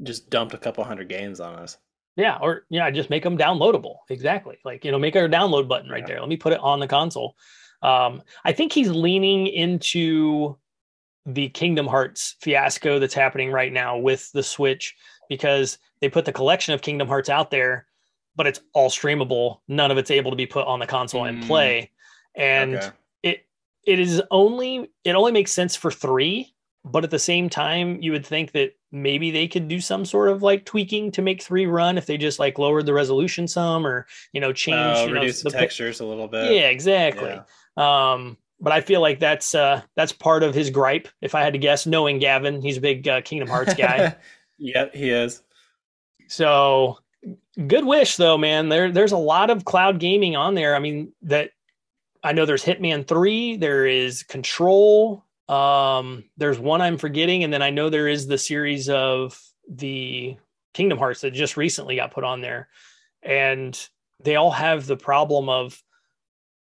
[0.02, 1.78] just dumped a couple hundred games on us.
[2.18, 3.98] Yeah, or yeah, just make them downloadable.
[4.10, 4.58] Exactly.
[4.64, 6.06] Like, you know, make our download button right Yeah.
[6.14, 6.20] there.
[6.20, 7.36] Let me put it on the console.
[7.80, 10.58] Um, I think he's leaning into
[11.26, 14.96] the Kingdom Hearts fiasco that's happening right now with the Switch
[15.28, 17.86] because they put the collection of Kingdom Hearts out there,
[18.34, 19.60] but it's all streamable.
[19.68, 21.46] None of it's able to be put on the console and Mm.
[21.46, 21.92] play.
[22.34, 22.90] And Okay.
[23.22, 23.46] it
[23.84, 26.52] it is only it only makes sense for three,
[26.84, 30.28] but at the same time, you would think that maybe they could do some sort
[30.30, 33.86] of like tweaking to make three run if they just like lowered the resolution some
[33.86, 36.52] or you know change Oh, you know, reduce the textures a little bit.
[36.52, 37.40] yeah, exactly.
[37.76, 41.08] Um, but I feel like that's uh that's part of his gripe.
[41.20, 44.16] If I had to guess, knowing Gavin, he's a big uh, Kingdom Hearts guy.
[44.58, 45.42] yep, he is.
[46.28, 46.98] So
[47.66, 48.68] good wish though, man.
[48.68, 50.74] There there's a lot of cloud gaming on there.
[50.74, 51.50] I mean that
[52.24, 57.62] I know there's Hitman 3, there is Control, um there's one I'm forgetting and then
[57.62, 60.36] I know there is the series of the
[60.74, 62.68] Kingdom Hearts that just recently got put on there.
[63.22, 63.78] And
[64.22, 65.82] they all have the problem of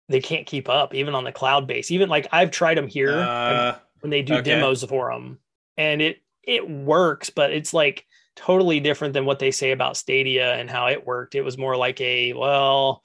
[0.08, 1.89] they can't keep up even on the cloud base.
[1.91, 4.52] Even like I've tried them here Uh, when they do Okay.
[4.52, 5.39] demos for them
[5.78, 10.54] and it it works but it's like totally different than what they say about stadia
[10.56, 13.02] and how it worked it was more like a well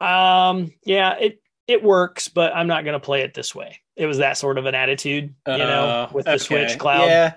[0.00, 4.06] um yeah it it works but i'm not going to play it this way it
[4.06, 6.38] was that sort of an attitude you know uh, with the okay.
[6.38, 7.34] switch cloud Yeah.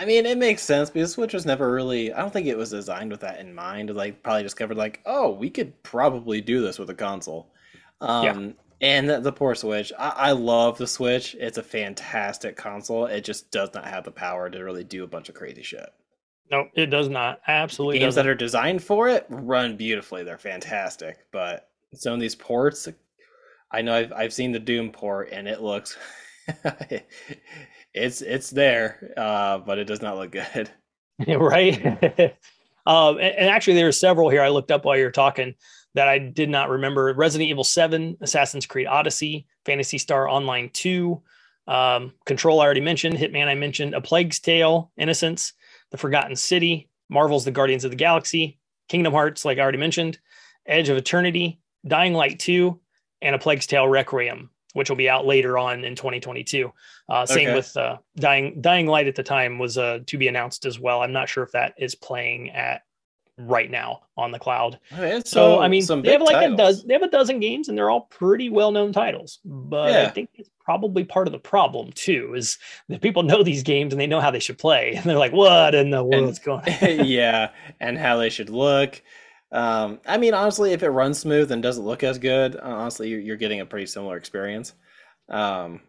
[0.00, 2.12] I mean, it makes sense because Switch was never really.
[2.12, 3.92] I don't think it was designed with that in mind.
[3.92, 7.50] Like, probably discovered like, oh, we could probably do this with a console.
[8.00, 9.92] Um, And the, the poor Switch.
[9.98, 11.34] I, I love the Switch.
[11.38, 13.06] It's a fantastic console.
[13.06, 15.90] It just does not have the power to really do a bunch of crazy shit.
[16.50, 18.24] no it does not absolutely games doesn't.
[18.24, 20.22] that are designed for it run beautifully.
[20.22, 22.86] They're fantastic, but some of these ports,
[23.70, 25.96] I know I've I've seen the Doom port and it looks,
[27.94, 30.70] it's it's there, uh, but it does not look good.
[31.26, 31.84] Right.
[32.86, 35.54] um, and, and actually, there are several here I looked up while you were talking
[35.94, 41.20] that I did not remember: Resident Evil Seven, Assassin's Creed Odyssey, Phantasy Star Online Two,
[41.66, 42.60] um, Control.
[42.60, 43.16] I already mentioned.
[43.16, 43.48] Hitman.
[43.48, 43.94] I mentioned.
[43.94, 45.54] A Plague's Tale, Innocence,
[45.90, 50.20] The Forgotten City, Marvel's The Guardians of the Galaxy, Kingdom Hearts, like I already mentioned,
[50.66, 52.78] Edge of Eternity, Dying Light Two,
[53.22, 56.72] and A Plague's Tale Requiem, which will be out later on in 2022.
[57.08, 57.54] Uh, same Okay.
[57.54, 61.02] with uh, Dying Dying Light at the time was uh, to be announced as well.
[61.02, 62.82] I'm not sure if that is playing at
[63.40, 64.80] right now on the cloud.
[65.24, 66.88] So I mean, they have like a dozen.
[66.88, 69.38] They have a dozen games, and they're all pretty well known titles.
[69.44, 72.34] But I think it's probably part of the problem too.
[72.36, 72.58] Is
[72.88, 75.32] that people know these games and they know how they should play, and they're like,
[75.32, 77.50] "What in the world's going on?" yeah,
[77.80, 79.00] and how they should look.
[79.50, 83.08] Um, I mean, honestly, if it runs smooth and doesn't look as good, uh, honestly,
[83.08, 84.74] you're, you're getting a pretty similar experience.
[85.28, 85.80] Um,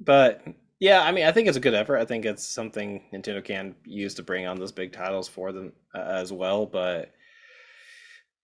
[0.00, 0.42] but
[0.80, 1.98] yeah, I mean, I think it's a good effort.
[1.98, 5.72] I think it's something Nintendo can use to bring on those big titles for them
[5.94, 6.66] uh, as well.
[6.66, 7.12] But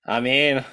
[0.07, 0.65] I mean,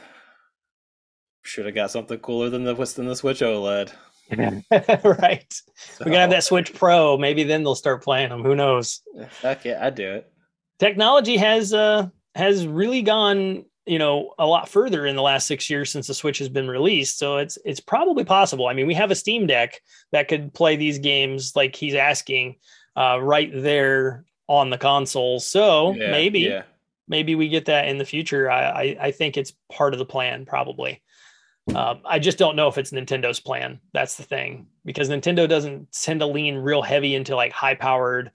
[1.43, 3.91] should have got something cooler than the than the Switch OLED.
[5.19, 5.51] right.
[5.51, 7.17] So, We're gonna have that Switch Pro.
[7.17, 8.43] Maybe then they'll start playing them.
[8.43, 9.01] Who knows?
[9.41, 10.31] Heck yeah, I'd do it.
[10.77, 15.67] Technology has uh has really gone you know a lot further in the last six
[15.67, 17.17] years since the Switch has been released.
[17.17, 18.67] So it's it's probably possible.
[18.67, 19.81] I mean, we have a Steam Deck
[20.11, 22.57] that could play these games like he's asking
[22.95, 25.39] uh, right there on the console.
[25.39, 26.63] So Yeah, maybe yeah.
[27.07, 28.49] maybe we get that in the future.
[28.51, 31.01] I, I, I think it's part of the plan, probably.
[31.73, 33.79] Um, I just don't know if it's Nintendo's plan.
[33.93, 38.31] That's the thing, because Nintendo doesn't tend to lean real heavy into like high powered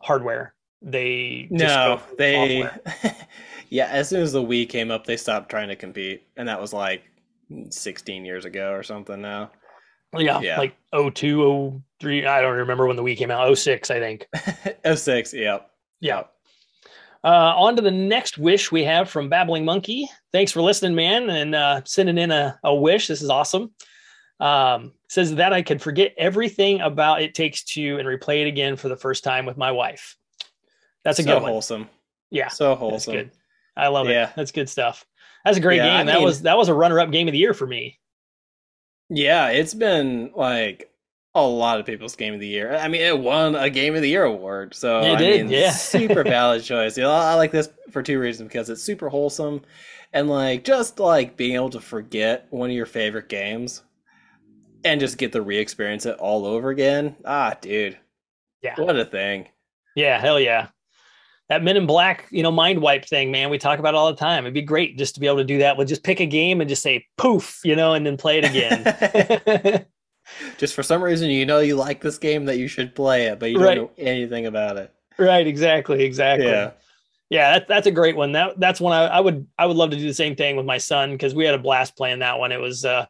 [0.00, 0.54] hardware.
[0.82, 2.68] They just No, go they.
[3.74, 6.60] yeah, as soon as the Wii came up, they stopped trying to compete, and that
[6.60, 7.02] was like
[7.70, 9.20] 16 years ago or something.
[9.20, 9.50] Now,
[10.16, 10.58] yeah, yeah.
[10.58, 12.24] like 02, 03.
[12.24, 13.58] I don't remember when the Wii came out.
[13.58, 14.28] 06, I think.
[14.94, 15.72] 06, yep.
[15.98, 16.22] Yeah.
[17.24, 20.08] Uh, on to the next wish we have from Babbling Monkey.
[20.30, 23.08] Thanks for listening, man, and uh, sending in a, a wish.
[23.08, 23.72] This is awesome.
[24.38, 28.76] Um, says that I could forget everything about It Takes Two and replay it again
[28.76, 30.16] for the first time with my wife.
[31.02, 31.50] That's a so good one.
[31.50, 31.88] wholesome.
[32.30, 33.32] Yeah, So wholesome.
[33.76, 34.28] I love Yeah.
[34.28, 34.32] it.
[34.36, 35.04] That's good stuff.
[35.44, 36.06] That's a great Yeah, I game.
[36.06, 37.98] that mean- was that was a runner-up game of the year for me.
[39.10, 40.90] Yeah, it's been like
[41.34, 42.74] a lot of people's game of the year.
[42.74, 44.74] I mean, it won a game of the year award.
[44.74, 45.70] So It I did, mean, yeah.
[45.72, 46.96] super valid choice.
[46.96, 49.62] You know, I like this for two reasons because it's super wholesome
[50.12, 53.82] and like just like being able to forget one of your favorite games
[54.84, 57.16] and just get to re-experience it all over again.
[57.24, 57.98] Ah, dude.
[58.62, 58.76] Yeah.
[58.80, 59.48] What a thing.
[59.96, 60.68] Yeah, hell yeah.
[61.48, 64.10] That Men in Black, you know, mind wipe thing, man, we talk about it all
[64.10, 64.44] the time.
[64.44, 65.76] It'd be great just to be able to do that.
[65.76, 68.44] We'll just pick a game and just say poof, you know, and then play it
[68.44, 69.86] again.
[70.58, 73.38] just for some reason you know you like this game that you should play it,
[73.38, 74.92] but you don't know anything about it.
[75.18, 76.46] right, exactly, exactly.
[76.46, 76.72] Yeah.
[77.30, 78.32] Yeah, that, that's a great one.
[78.32, 80.66] That that's one I, I would I would love to do the same thing with
[80.66, 82.52] my son because we had a blast playing that one.
[82.52, 83.06] It was uh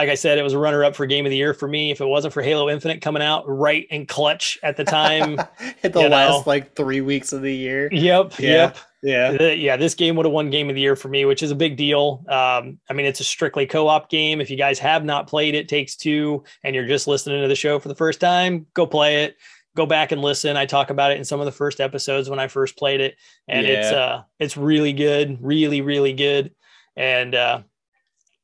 [0.00, 1.90] like I said, it was a runner up for game of the year for me.
[1.90, 5.36] If it wasn't for Halo Infinite coming out right and clutch at the time.
[5.82, 6.42] Hit the last know.
[6.46, 7.90] like three weeks of the year.
[7.92, 8.50] yep, Yeah.
[8.50, 8.76] yep.
[9.02, 9.36] Yeah.
[9.40, 11.50] Uh, yeah, this game would have won game of the year for me, which is
[11.50, 12.24] a big deal.
[12.28, 14.40] Um, I mean, it's a strictly co-op game.
[14.40, 17.54] If you guys have not played it, takes two, and you're just listening to the
[17.54, 19.36] show for the first time, go play it.
[19.76, 20.56] Go back and listen.
[20.56, 23.16] I talk about it in some of the first episodes when I first played it,
[23.48, 26.54] and it's uh, it's really good, really, really good.
[26.96, 27.62] And uh,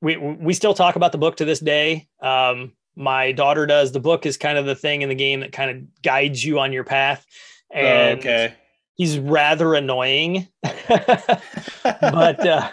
[0.00, 2.08] we we still talk about the book to this day.
[2.20, 3.92] Um, my daughter does.
[3.92, 6.58] The book is kind of the thing in the game that kind of guides you
[6.58, 7.26] on your path.
[7.70, 8.54] And Oh, okay.
[8.94, 10.48] he's rather annoying
[10.88, 12.70] but uh,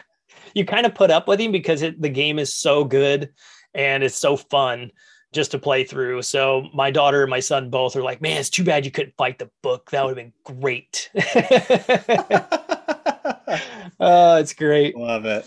[0.54, 3.30] you kind of put up with him because it, the game is so good
[3.74, 4.92] and it's so fun
[5.34, 6.22] just to play through.
[6.22, 9.16] So my daughter and my son both are like, "Man, it's too bad you couldn't
[9.18, 9.90] fight the book.
[9.92, 11.10] That would have been great."
[14.00, 14.96] oh, it's great.
[14.96, 15.46] Love it.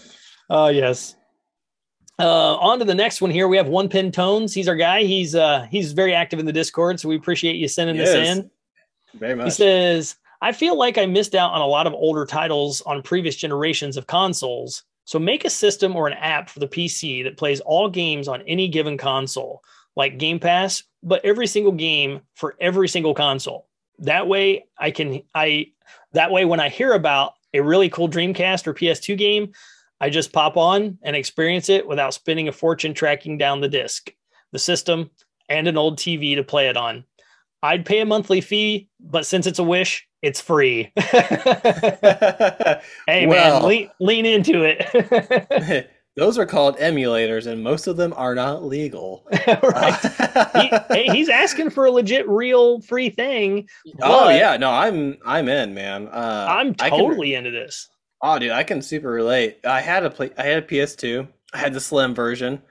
[0.50, 1.14] Oh, yes.
[2.18, 3.46] Uh, on to the next one here.
[3.46, 4.54] We have One Pin Tones.
[4.54, 5.02] He's our guy.
[5.04, 8.38] He's uh he's very active in the Discord, so we appreciate you sending this Yes.
[8.38, 8.50] in.
[9.14, 12.80] Very He says, I feel like I missed out on a lot of older titles
[12.82, 14.82] on previous generations of consoles.
[15.04, 18.42] So make a system or an app for the PC that plays all games on
[18.42, 19.62] any given console,
[19.94, 23.68] like Game Pass, but every single game for every single console.
[24.00, 25.68] That way I can I
[26.12, 29.52] that way when I hear about a really cool Dreamcast or PS2 game,
[30.00, 34.12] I just pop on and experience it without spending a fortune tracking down the disc,
[34.52, 35.10] the system,
[35.48, 37.04] and an old TV to play it on.
[37.62, 40.92] I'd pay a monthly fee, but since it's a wish, it's free.
[40.96, 45.90] hey man, Well- lean, lean into it.
[46.16, 49.26] Those are called emulators, and most of them are not legal.
[49.62, 50.00] right.
[50.54, 53.68] He, hey, he's asking for a legit, real, free thing.
[54.00, 56.08] oh yeah, no, I'm I'm in, man.
[56.08, 57.90] Uh, I'm I can- totally into this.
[58.22, 59.58] Oh, dude, I can super relate.
[59.64, 60.30] I had a play.
[60.38, 61.28] I had a PS2.
[61.52, 62.62] I had the slim version.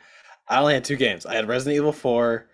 [0.47, 1.25] I only had two games.
[1.25, 2.47] I had Resident Evil 4,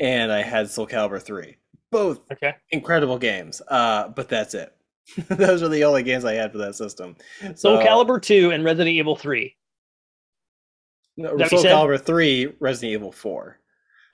[0.00, 1.56] and I had Soul Calibur 3.
[1.90, 2.54] Both Okay.
[2.70, 3.60] incredible games.
[3.68, 4.74] Uh, but that's it.
[5.28, 7.16] Those are the only games I had for that system.
[7.54, 9.54] Soul So- Calibur 2 and Resident Evil 3.
[11.16, 11.70] No, that what you Soul?
[11.86, 13.58] Calibur 3, Resident Evil 4.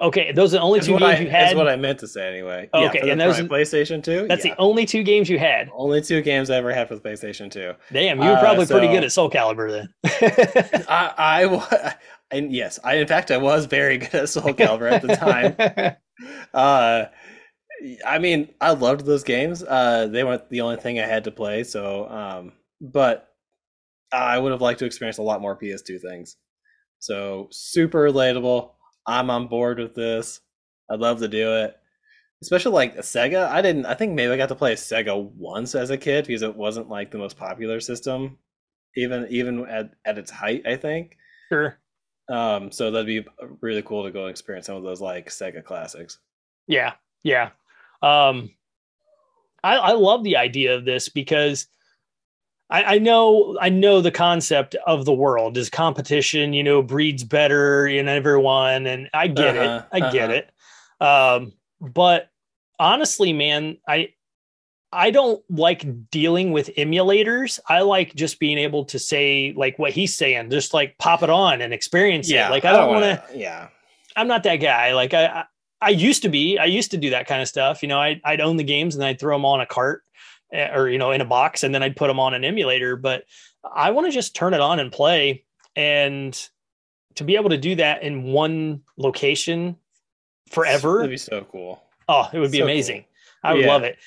[0.00, 1.42] Okay, those are the only That's two games I, you had.
[1.48, 2.70] that's what I meant to say anyway.
[2.72, 4.28] Okay, yeah, the and those PlayStation 2.
[4.28, 4.54] That's yeah.
[4.54, 5.68] the only two games you had.
[5.74, 7.74] only two games I ever had for the PlayStation 2.
[7.92, 10.84] Damn, you were Uh, probably pretty good at Soul Calibur then.
[10.88, 11.12] I,
[11.44, 11.94] I,
[12.30, 15.96] and yes, I in fact I was very good at Soul Calibur at the time.
[16.54, 17.06] Uh,
[18.06, 19.62] I mean, I loved those games.
[19.62, 23.28] Uh, they weren't the only thing I had to play, so um, but
[24.12, 26.36] I would have liked to experience a lot more PS2 things.
[26.98, 28.70] So super relatable.
[29.10, 30.40] I'm on board with this.
[30.90, 31.76] I'd love to do it.
[32.42, 33.48] especially like Sega.
[33.48, 33.86] I didn't.
[33.86, 36.88] I think maybe I got to play Sega once as a kid because it wasn't
[36.88, 38.38] like the most popular system,
[38.96, 40.66] even even at at its height.
[40.66, 41.16] I think.
[41.50, 41.78] Sure.
[42.30, 43.26] Um, so that'd be
[43.60, 46.18] really cool to go and experience some of those like Sega classics.
[46.68, 46.94] Yeah,
[47.24, 47.50] yeah.
[48.02, 48.50] Um,
[49.64, 51.66] I, I love the idea of this because
[52.70, 56.52] I, I know I know the concept of the world is competition.
[56.52, 60.04] You know, breeds better in everyone, and I get Uh-huh, it.
[60.04, 60.40] I get uh-huh.
[61.00, 61.04] it.
[61.04, 62.30] Um, but
[62.78, 64.10] honestly, man, I
[64.92, 67.58] I don't like dealing with emulators.
[67.68, 71.30] I like just being able to say like what he's saying, just like pop it
[71.30, 72.50] on and experience it.
[72.50, 73.22] Like I don't want to.
[73.28, 73.68] wanna- Yeah.
[74.16, 74.92] I'm not that guy.
[74.92, 75.44] Like I, I,
[75.80, 76.58] I used to be.
[76.58, 77.80] I used to do that kind of stuff.
[77.82, 80.02] You know, I, I'd own the games and I'd throw them all on a cart,
[80.52, 82.96] Eh, or you know, in a box, and then I'd put them on an emulator.
[82.96, 83.24] But
[83.72, 85.44] I want to just turn it on and play,
[85.76, 86.36] and
[87.14, 89.76] to be able to do that in one location
[90.50, 90.98] forever.
[90.98, 91.82] That'd be so cool.
[92.08, 93.04] Oh, it would be So amazing.
[93.44, 93.68] I would Yeah.
[93.72, 93.98] love it.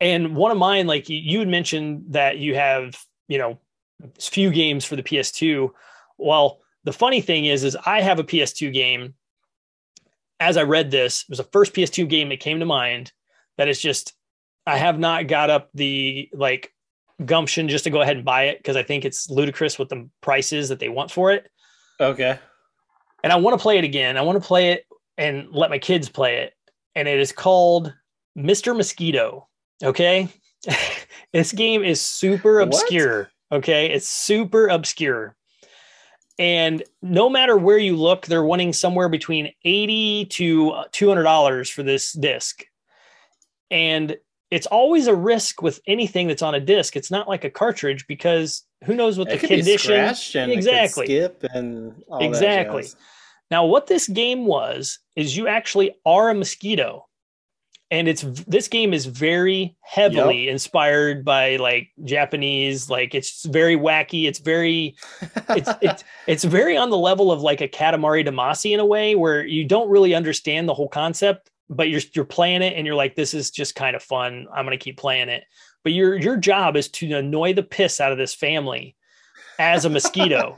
[0.00, 2.96] And one of mine, like you- you had mentioned that you have,
[3.28, 3.58] you know,
[4.18, 5.74] few games for the PS2.
[6.16, 9.14] Well, the funny thing is, is I have a PS2 game.
[10.38, 13.12] As I read this, it was the first PS2 game that came to mind.
[13.58, 14.14] That is just,
[14.70, 16.72] I have not got up the like
[17.24, 20.08] gumption just to go ahead and buy it because I think it's ludicrous with the
[20.20, 21.50] prices that they want for it
[22.00, 22.38] Okay.
[23.24, 24.16] and I want to play it again.
[24.16, 24.86] I want to play it
[25.18, 26.54] and let my kids play it.
[26.94, 27.92] And it is called
[28.38, 28.74] Mr.
[28.76, 29.48] Mosquito.
[29.82, 30.28] Okay.
[31.32, 32.68] this game is super What?
[32.68, 33.30] obscure.
[33.52, 33.90] Okay.
[33.90, 35.36] It's super obscure.
[36.38, 42.12] And no matter where you look, they're wanting somewhere between 80 to $200 for this
[42.12, 42.64] disc.
[43.70, 44.16] And
[44.50, 46.96] it's always a risk with anything that's on a disc.
[46.96, 49.92] It's not like a cartridge because who knows what It the condition
[50.50, 51.06] exactly.
[51.06, 52.86] skip and all that Exactly.
[53.50, 57.06] Now, what this game was is you actually are a mosquito,
[57.90, 62.88] and it's this game is very heavily inspired by like Japanese.
[62.88, 64.28] Like it's very wacky.
[64.28, 64.96] It's very
[65.50, 69.16] it's it's it's very on the level of like a Katamari Damacy in a way
[69.16, 72.96] where you don't really understand the whole concept, but you're you're playing it and you're
[72.96, 74.46] like, this is just kind of fun.
[74.52, 75.44] I'm gonna keep playing it.
[75.84, 78.96] But your your job is to annoy the piss out of this family
[79.58, 80.56] as a mosquito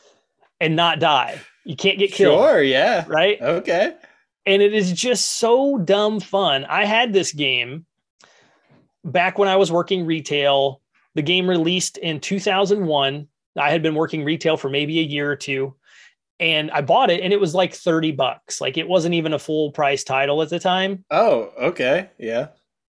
[0.60, 1.40] and not die.
[1.64, 3.04] You can't get killed, Sure, yeah.
[3.08, 3.40] right?
[3.42, 3.94] Okay.
[4.46, 6.64] and it is just so dumb fun.
[6.66, 7.86] I had this game
[9.04, 10.80] back when I was working retail.
[11.14, 13.28] The game released in 2001.
[13.56, 15.74] I had been working retail for maybe a year or two,
[16.40, 18.60] and I bought it, and it was like 30 bucks.
[18.60, 21.04] Like it wasn't even a full price title at the time.
[21.10, 22.10] Oh, okay.
[22.18, 22.48] Yeah.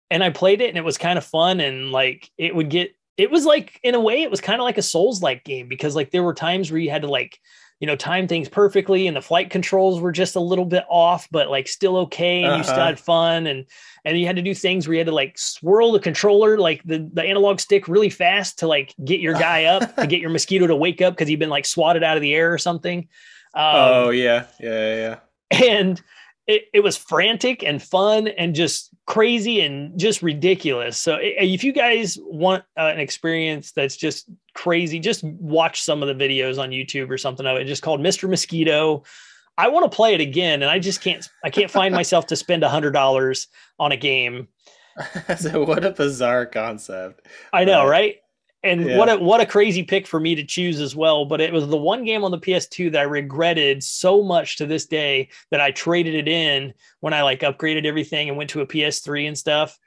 [0.10, 1.60] And I played it, and it was kind of fun.
[1.60, 4.66] And like it would get, it was like in a way, it was kind of
[4.66, 7.40] like a Souls like game because like there were times where you had to like
[7.80, 11.28] you know, time things perfectly and the flight controls were just a little bit off,
[11.30, 12.44] but like still okay.
[12.44, 12.86] And you still Uh-huh.
[12.86, 13.66] had fun and,
[14.06, 16.82] and you had to do things where you had to like swirl the controller, like
[16.84, 20.30] the, the analog stick really fast to like get your guy up to get your
[20.30, 21.18] mosquito to wake up.
[21.18, 23.10] Cause he'd been like swatted out of the air or something.
[23.54, 24.46] Um, oh, yeah.
[24.60, 25.20] Yeah, yeah,
[25.52, 25.68] yeah.
[25.70, 26.02] and
[26.48, 30.98] it, it was frantic and fun and just crazy and just ridiculous.
[30.98, 36.08] So if you guys want uh, an experience that's just crazy, just watch some of
[36.08, 37.66] the videos on YouTube or something of it.
[37.66, 38.30] Just called Mr.
[38.30, 39.04] Mosquito.
[39.58, 41.28] I want to play it again, and I just can't.
[41.44, 43.48] I can't find myself to spend a hundred dollars
[43.80, 44.48] on a game.
[45.38, 47.28] so what a bizarre concept.
[47.54, 48.18] I know, Right.
[48.66, 48.98] And Yeah.
[48.98, 51.26] what a what a crazy pick for me to choose as well.
[51.26, 54.66] But it was the one game on the PS2 that I regretted so much to
[54.66, 58.62] this day that I traded it in when I like upgraded everything and went to
[58.62, 59.78] a PS3 and stuff.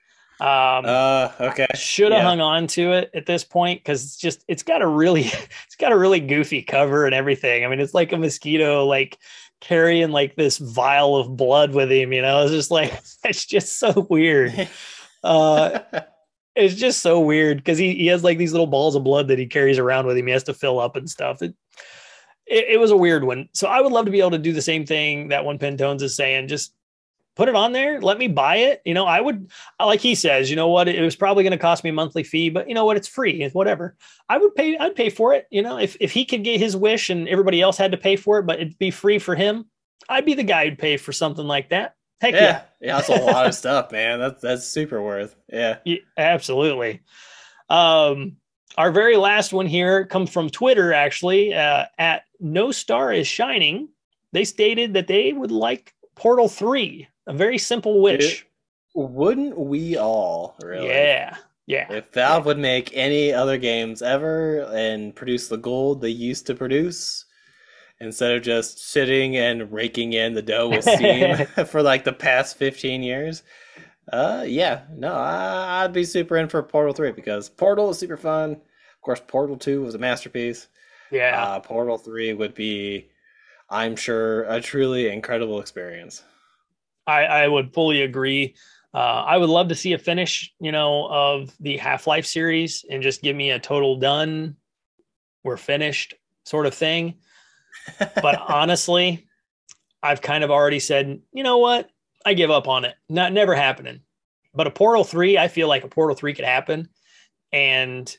[0.41, 1.66] Um, Uh, okay.
[1.74, 2.29] should have yeah.
[2.29, 5.22] hung on to it at this point because it's just it's got a really
[5.66, 7.64] it's got a really goofy cover and everything.
[7.64, 9.18] I mean, it's like a mosquito like
[9.61, 12.12] carrying like this vial of blood with him.
[12.12, 12.93] You know, it's just like
[13.24, 14.68] it's just so weird.
[15.24, 15.81] Uh,
[16.59, 19.39] it's just so weird because he, he has like these little balls of blood that
[19.39, 20.27] he carries around with him.
[20.27, 21.41] He has to fill up and stuff.
[21.41, 21.55] It,
[22.47, 23.49] it, it was a weird one.
[23.53, 26.03] So I would love to be able to do the same thing that one Pentones
[26.03, 26.49] is saying.
[26.49, 26.75] Just
[27.37, 28.01] put it on there.
[28.01, 28.83] Let me buy it.
[28.85, 29.49] You know, I would,
[29.79, 30.89] like he says, you know what?
[30.89, 32.97] It was probably going to cost me a monthly fee, but you know what?
[32.97, 33.43] It's free.
[33.43, 33.97] It's whatever.
[34.29, 34.77] I would pay.
[34.77, 35.47] I'd pay for it.
[35.51, 38.17] You know, if, if he could get his wish and everybody else had to pay
[38.17, 39.67] for it, but it'd be free for him,
[40.09, 41.95] I'd be the guy who'd pay for something like that.
[42.21, 42.41] Heck yeah.
[42.41, 42.62] yeah.
[42.81, 44.19] Yeah, that's a lot of stuff, man.
[44.19, 45.37] That's that's super worth.
[45.49, 45.79] Yeah.
[45.85, 47.03] Yeah, absolutely.
[47.69, 48.37] Um,
[48.77, 53.89] our very last one here comes from Twitter, actually, uh, at No Star is Shining.
[54.33, 58.47] They stated that they would like Portal 3, a very simple wish.
[58.95, 60.89] Wouldn't we all really?
[60.89, 61.37] Yeah.
[61.66, 61.93] Yeah.
[61.93, 66.55] If Valve would make any other games ever and produce the gold they used to
[66.55, 67.27] produce,
[68.01, 72.57] instead of just sitting and raking in the dough with Steam for like the past
[72.57, 73.42] 15 years.
[74.12, 78.16] Uh, yeah, no, I, I'd be super in for Portal 3 because Portal is super
[78.16, 78.53] fun.
[78.53, 80.68] Of course, Portal 2 was a masterpiece.
[81.11, 81.42] Yeah.
[81.42, 83.11] Uh, Portal 3 would be,
[83.68, 86.22] I'm sure, a truly incredible experience.
[87.07, 88.55] I, I would fully agree.
[88.94, 92.84] Uh, I would love to see a finish, you know, of the Half Life series
[92.90, 94.57] and just give me a total done,
[95.44, 97.14] we're finished sort of thing.
[97.99, 99.26] But honestly,
[100.03, 101.91] I've kind of already said, you know what,
[102.24, 102.95] I give up on it.
[103.09, 104.01] Not never happening.
[104.55, 106.89] But a Portal three, I feel like a Portal three could happen,
[107.53, 108.14] and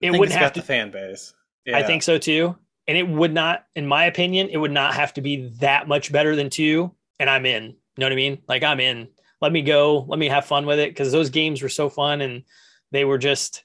[0.00, 0.60] it wouldn't have to.
[0.60, 1.34] the fan base.
[1.66, 1.78] Yeah.
[1.78, 2.56] I think so too.
[2.86, 6.10] And it would not, in my opinion, it would not have to be that much
[6.10, 6.94] better than two.
[7.20, 7.64] And I'm in.
[7.64, 8.38] You know what I mean?
[8.48, 9.08] Like I'm in.
[9.40, 10.06] Let me go.
[10.08, 12.44] Let me have fun with it because those games were so fun and
[12.90, 13.64] they were just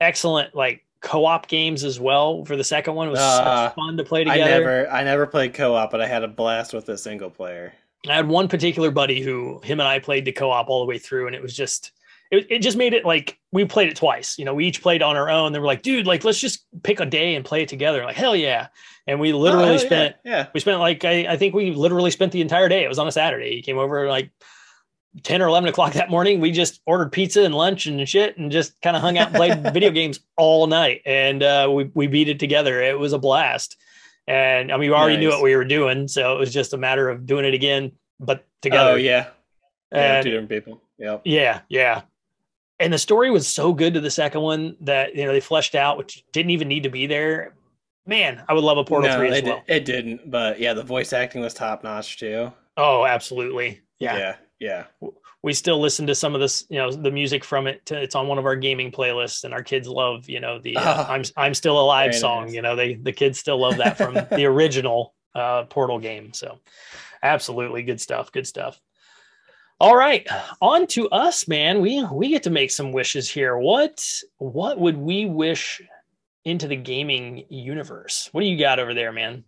[0.00, 0.54] excellent.
[0.54, 2.44] Like co-op games as well.
[2.44, 4.42] For the second one, it was uh, fun to play together.
[4.42, 7.74] I never, I never played co-op, but I had a blast with the single player.
[8.08, 10.98] I had one particular buddy who him and I played the co-op all the way
[10.98, 11.92] through, and it was just
[12.30, 14.38] it, it just made it like we played it twice.
[14.38, 15.52] You know, we each played on our own.
[15.52, 18.04] They were like, dude, like let's just pick a day and play it together.
[18.04, 18.68] Like, hell yeah.
[19.06, 20.46] And we literally oh, spent yeah, yeah.
[20.54, 22.84] we spent like I, I think we literally spent the entire day.
[22.84, 23.56] It was on a Saturday.
[23.56, 24.30] He came over like
[25.22, 26.40] 10 or 11 o'clock that morning.
[26.40, 29.36] We just ordered pizza and lunch and shit and just kind of hung out and
[29.36, 31.02] played video games all night.
[31.06, 32.82] And uh, we, we beat it together.
[32.82, 33.76] It was a blast.
[34.26, 35.22] And I mean, we already nice.
[35.22, 36.08] knew what we were doing.
[36.08, 38.92] So it was just a matter of doing it again, but together.
[38.92, 39.28] Oh, yeah.
[39.92, 40.82] Yeah, and, two different people.
[40.98, 41.18] Yeah.
[41.24, 41.60] Yeah.
[41.68, 42.02] Yeah
[42.80, 45.74] and the story was so good to the second one that you know they fleshed
[45.74, 47.54] out, which didn't even need to be there.
[48.06, 49.62] Man, I would love a Portal no, Three as it, well.
[49.66, 52.52] It didn't, but yeah, the voice acting was top notch too.
[52.76, 53.80] Oh, absolutely.
[53.98, 54.16] Yeah.
[54.16, 54.36] Yeah.
[54.64, 54.84] Yeah.
[55.42, 57.84] We still listen to some of this, you know, the music from it.
[57.86, 60.78] To, it's on one of our gaming playlists, and our kids love, you know, the
[60.78, 62.46] uh, oh, "I'm I'm Still Alive" song.
[62.46, 62.54] Nice.
[62.54, 66.32] You know, they the kids still love that from the original uh, Portal game.
[66.32, 66.60] So,
[67.22, 68.32] absolutely good stuff.
[68.32, 68.80] Good stuff.
[69.80, 70.26] All right,
[70.62, 71.82] on to us, man.
[71.82, 73.58] We we get to make some wishes here.
[73.58, 74.02] What
[74.38, 75.82] what would we wish
[76.46, 78.30] into the gaming universe?
[78.32, 79.44] What do you got over there, man?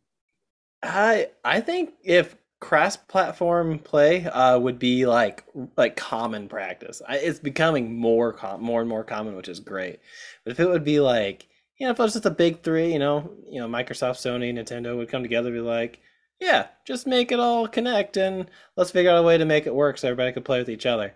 [0.83, 5.45] I I think if cross-platform play uh, would be like
[5.77, 7.03] like common practice.
[7.07, 10.01] I, it's becoming more com- more and more common, which is great.
[10.45, 11.49] But if it would be like
[11.79, 14.53] you know, if it was just a big three, you know, you know, Microsoft, Sony,
[14.53, 16.01] Nintendo would come together, and be like,
[16.41, 18.47] yeah, just make it all connect and
[18.77, 20.87] let's figure out a way to make it work so everybody could play with each
[20.87, 21.15] other.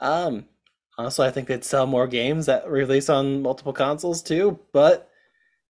[0.00, 0.46] Um,
[0.98, 5.10] honestly, I think they'd sell more games that release on multiple consoles too, but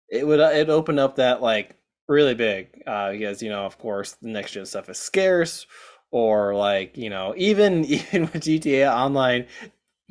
[0.09, 1.77] it would uh, it open up that like
[2.11, 5.67] really big uh, because you know, of course, the next gen stuff is scarce,
[6.11, 9.47] or like you know, even even with GTA Online,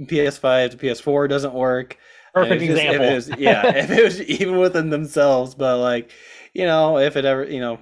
[0.01, 1.97] PS5 to PS4 doesn't work.
[2.33, 3.05] Perfect just, example.
[3.05, 6.11] If was, yeah, if it was even within themselves, but like
[6.53, 7.79] you know, if it ever you know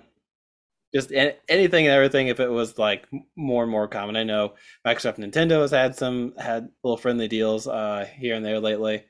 [0.95, 4.15] just anything and everything if it was like more and more common.
[4.15, 4.53] I know
[4.85, 9.03] Microsoft Nintendo has had some had little friendly deals uh, here and there lately,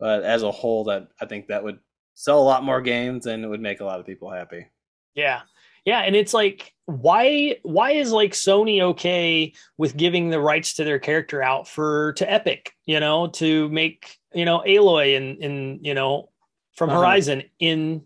[0.00, 1.78] but as a whole, that I think that would
[2.14, 4.66] sell a lot more games and it would make a lot of people happy.
[5.14, 5.42] Yeah.
[5.84, 10.84] Yeah, and it's like why why is like Sony okay with giving the rights to
[10.84, 15.84] their character out for to Epic, you know, to make, you know, Aloy and and
[15.84, 16.30] you know,
[16.74, 17.00] from uh-huh.
[17.00, 18.02] Horizon in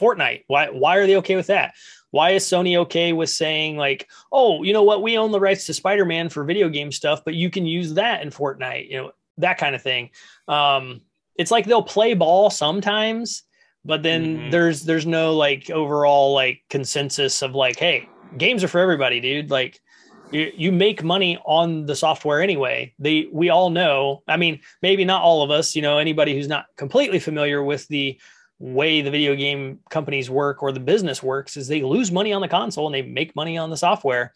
[0.00, 0.44] Fortnite.
[0.46, 1.74] Why why are they okay with that?
[2.12, 5.02] Why is Sony okay with saying like, "Oh, you know what?
[5.02, 8.22] We own the rights to Spider-Man for video game stuff, but you can use that
[8.22, 10.10] in Fortnite." You know, that kind of thing.
[10.48, 11.02] Um,
[11.40, 13.44] it's like they'll play ball sometimes,
[13.82, 14.50] but then mm-hmm.
[14.50, 19.50] there's there's no like overall like consensus of like, "Hey, games are for everybody, dude."
[19.50, 19.80] Like
[20.30, 22.92] you, you make money on the software anyway.
[22.98, 24.22] They we all know.
[24.28, 27.88] I mean, maybe not all of us, you know, anybody who's not completely familiar with
[27.88, 28.20] the
[28.58, 32.42] way the video game companies work or the business works is they lose money on
[32.42, 34.34] the console and they make money on the software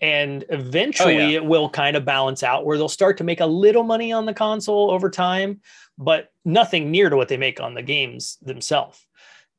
[0.00, 1.36] and eventually oh, yeah.
[1.36, 4.24] it will kind of balance out where they'll start to make a little money on
[4.26, 5.60] the console over time
[6.00, 9.06] but nothing near to what they make on the games themselves.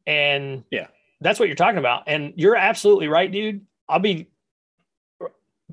[0.05, 0.87] And yeah.
[1.21, 2.03] that's what you're talking about.
[2.07, 3.65] And you're absolutely right dude.
[3.87, 4.27] I'll be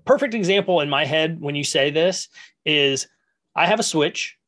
[0.04, 2.28] perfect example in my head when you say this
[2.64, 3.08] is
[3.54, 4.38] i have a switch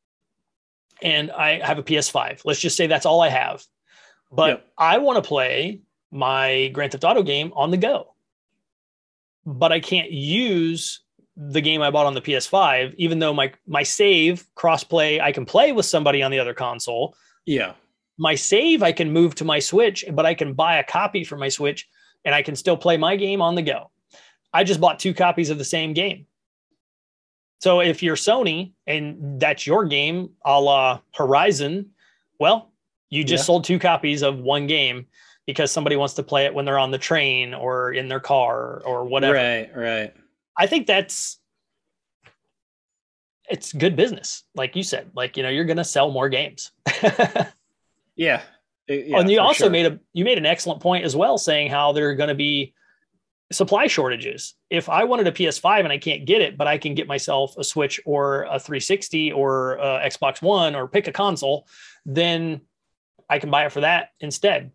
[1.03, 3.63] and i have a ps5 let's just say that's all i have.
[4.31, 4.67] But yep.
[4.79, 8.15] I want to play my Grand Theft Auto game on the go.
[9.45, 11.01] But I can't use
[11.49, 15.47] the game I bought on the PS5, even though my my save crossplay, I can
[15.47, 17.17] play with somebody on the other console.
[17.47, 17.73] Yeah.
[18.19, 21.39] My save I can move to my Switch, but I can buy a copy for
[21.39, 21.89] my Switch
[22.25, 23.91] and I can still play my game on the go.
[24.53, 26.27] I just bought two copies of the same game.
[27.61, 31.91] So if you're Sony and that's your game, a la Horizon,
[32.39, 32.71] well,
[33.09, 33.47] you just yeah.
[33.47, 35.07] sold two copies of one game.
[35.47, 38.83] because somebody wants to play it when they're on the train or in their car
[38.85, 39.35] or whatever.
[39.35, 40.15] Right, right.
[40.57, 41.39] I think that's
[43.49, 45.11] it's good business, like you said.
[45.15, 46.71] Like you know, you're going to sell more games.
[48.17, 48.43] yeah.
[48.89, 49.19] Uh, yeah.
[49.19, 49.71] and you also sure.
[49.71, 52.35] made a you made an excellent point as well, saying how there are going to
[52.35, 52.75] be
[53.53, 54.55] supply shortages.
[54.71, 57.57] If I wanted a PS5 and I can't get it, but I can get myself
[57.59, 61.67] a Switch or a 360 or a Xbox One or pick a console,
[62.07, 62.61] then
[63.29, 64.71] I can buy it for that instead.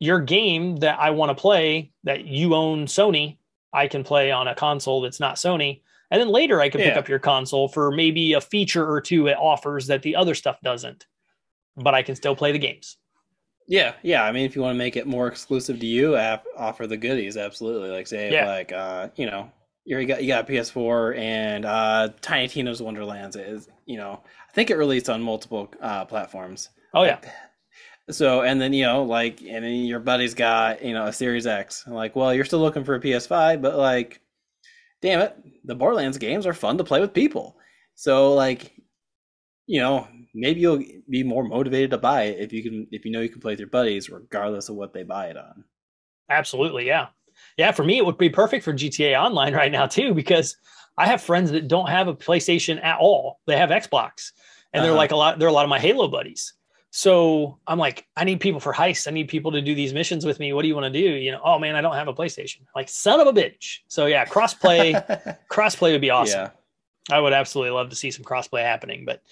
[0.00, 3.38] Your game that I want to play that you own Sony,
[3.72, 5.82] I can play on a console that's not Sony.
[6.10, 6.90] And then later I can yeah.
[6.90, 10.34] pick up your console for maybe a feature or two it offers that the other
[10.34, 11.06] stuff doesn't.
[11.76, 12.96] But I can still play the games.
[13.68, 14.24] Yeah, yeah.
[14.24, 17.36] I mean, if you want to make it more exclusive to you, offer the goodies.
[17.36, 17.90] Absolutely.
[17.90, 18.46] Like say, yeah.
[18.48, 19.50] like uh, you know,
[19.84, 24.70] you got you got PS4 and uh, Tiny Tina's Wonderlands is you know, I think
[24.70, 26.70] it released on multiple uh, platforms.
[26.94, 27.20] Oh yeah.
[28.12, 31.46] So and then you know like and then your buddy's got you know a Series
[31.46, 31.84] X.
[31.86, 34.20] like, well, you're still looking for a PS5, but like,
[35.02, 37.56] damn it, the Borderlands games are fun to play with people.
[37.94, 38.72] So like,
[39.66, 43.10] you know, maybe you'll be more motivated to buy it if you can if you
[43.10, 45.64] know you can play with your buddies regardless of what they buy it on.
[46.28, 47.08] Absolutely, yeah.
[47.56, 50.56] Yeah, for me it would be perfect for GTA Online right now too because
[50.96, 53.40] I have friends that don't have a PlayStation at all.
[53.46, 54.32] They have Xbox.
[54.72, 54.86] And uh-huh.
[54.86, 56.54] they're like a lot they're a lot of my Halo buddies.
[56.90, 59.06] So I'm like, I need people for heists.
[59.06, 60.52] I need people to do these missions with me.
[60.52, 61.08] What do you want to do?
[61.08, 62.62] You know, oh man, I don't have a PlayStation.
[62.74, 63.78] Like, son of a bitch.
[63.88, 66.40] So yeah, crossplay, crossplay would be awesome.
[66.40, 66.50] Yeah.
[67.16, 69.22] I would absolutely love to see some crossplay happening, but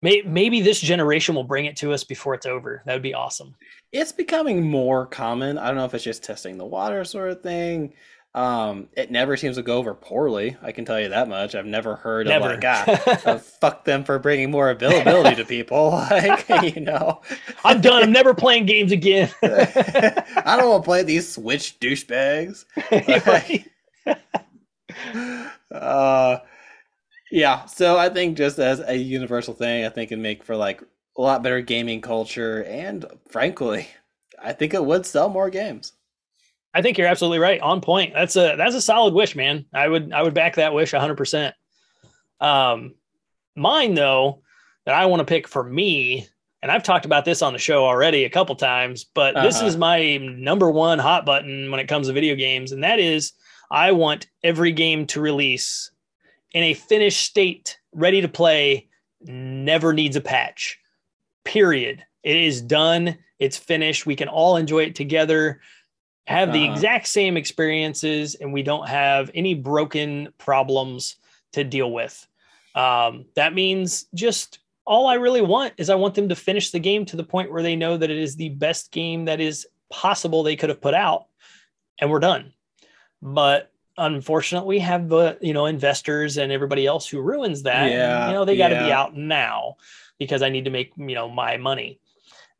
[0.00, 2.82] may, maybe this generation will bring it to us before it's over.
[2.86, 3.54] That would be awesome.
[3.92, 5.58] It's becoming more common.
[5.58, 7.94] I don't know if it's just testing the water sort of thing.
[8.36, 10.58] Um, it never seems to go over poorly.
[10.60, 11.54] I can tell you that much.
[11.54, 12.52] I've never heard never.
[12.52, 15.76] of like, ah, fuck them for bringing more availability to people.
[16.10, 17.22] Like, you know,
[17.64, 18.02] I'm done.
[18.02, 19.30] I'm never playing games again.
[19.42, 22.64] I don't want to play these Switch douchebags.
[25.72, 26.38] uh,
[27.30, 27.64] yeah.
[27.64, 30.82] So I think just as a universal thing, I think it make for like
[31.16, 33.88] a lot better gaming culture, and frankly,
[34.42, 35.92] I think it would sell more games.
[36.76, 37.58] I think you're absolutely right.
[37.62, 38.12] On point.
[38.12, 39.64] That's a that's a solid wish, man.
[39.72, 41.52] I would I would back that wish 100%.
[42.38, 42.94] Um
[43.56, 44.42] mine though
[44.84, 46.28] that I want to pick for me
[46.60, 49.46] and I've talked about this on the show already a couple times, but uh-huh.
[49.46, 52.98] this is my number one hot button when it comes to video games and that
[52.98, 53.32] is
[53.70, 55.90] I want every game to release
[56.52, 58.88] in a finished state, ready to play,
[59.22, 60.78] never needs a patch.
[61.42, 62.04] Period.
[62.22, 63.16] It is done.
[63.38, 64.04] It's finished.
[64.04, 65.62] We can all enjoy it together
[66.26, 66.72] have the uh-huh.
[66.72, 71.16] exact same experiences and we don't have any broken problems
[71.52, 72.26] to deal with.
[72.74, 76.78] Um, that means just all I really want is I want them to finish the
[76.78, 79.66] game to the point where they know that it is the best game that is
[79.90, 81.26] possible they could have put out
[82.00, 82.52] and we're done.
[83.22, 87.90] But unfortunately, we have the, you know, investors and everybody else who ruins that.
[87.90, 88.86] Yeah, and, you know, they got to yeah.
[88.86, 89.76] be out now
[90.18, 92.00] because I need to make, you know, my money.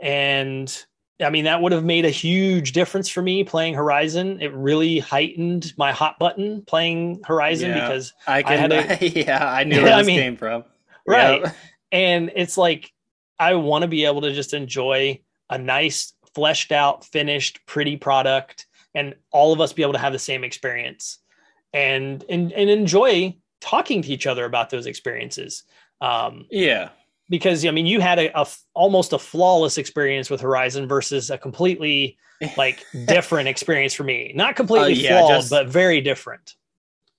[0.01, 0.73] And
[1.21, 4.41] I mean, that would have made a huge difference for me playing Horizon.
[4.43, 9.09] It really heightened my hot button playing Horizon yeah, because I, can, I had a,
[9.25, 10.65] yeah, I knew where this I mean, came from.
[11.07, 11.43] Right.
[11.43, 11.57] Yep.
[11.93, 12.93] And it's like,
[13.39, 18.67] I want to be able to just enjoy a nice, fleshed out, finished, pretty product
[18.95, 21.19] and all of us be able to have the same experience
[21.73, 25.63] and, and, and enjoy talking to each other about those experiences.
[26.01, 26.91] Um, yeah
[27.29, 31.39] because I mean you had a, a, almost a flawless experience with Horizon versus a
[31.39, 32.17] completely
[32.57, 34.33] like different experience for me.
[34.35, 36.55] Not completely uh, yeah, flawed, just, but very different.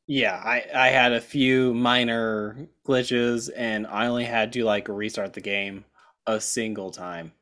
[0.07, 5.33] Yeah, I I had a few minor glitches and I only had to like restart
[5.33, 5.85] the game
[6.25, 7.33] a single time.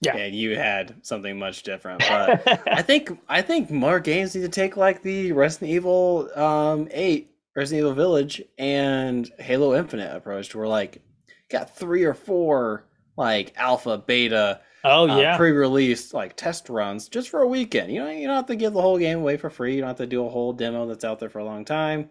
[0.00, 0.16] Yeah.
[0.16, 2.02] And you had something much different.
[2.08, 6.88] But I think I think more games need to take like the Resident Evil um
[6.90, 11.02] 8 Resident Evil Village and Halo Infinite approach where like
[11.50, 12.86] got three or four
[13.16, 17.92] like alpha, beta, oh uh, yeah, pre-release like test runs just for a weekend.
[17.92, 19.74] You know, you don't have to give the whole game away for free.
[19.74, 22.10] You don't have to do a whole demo that's out there for a long time.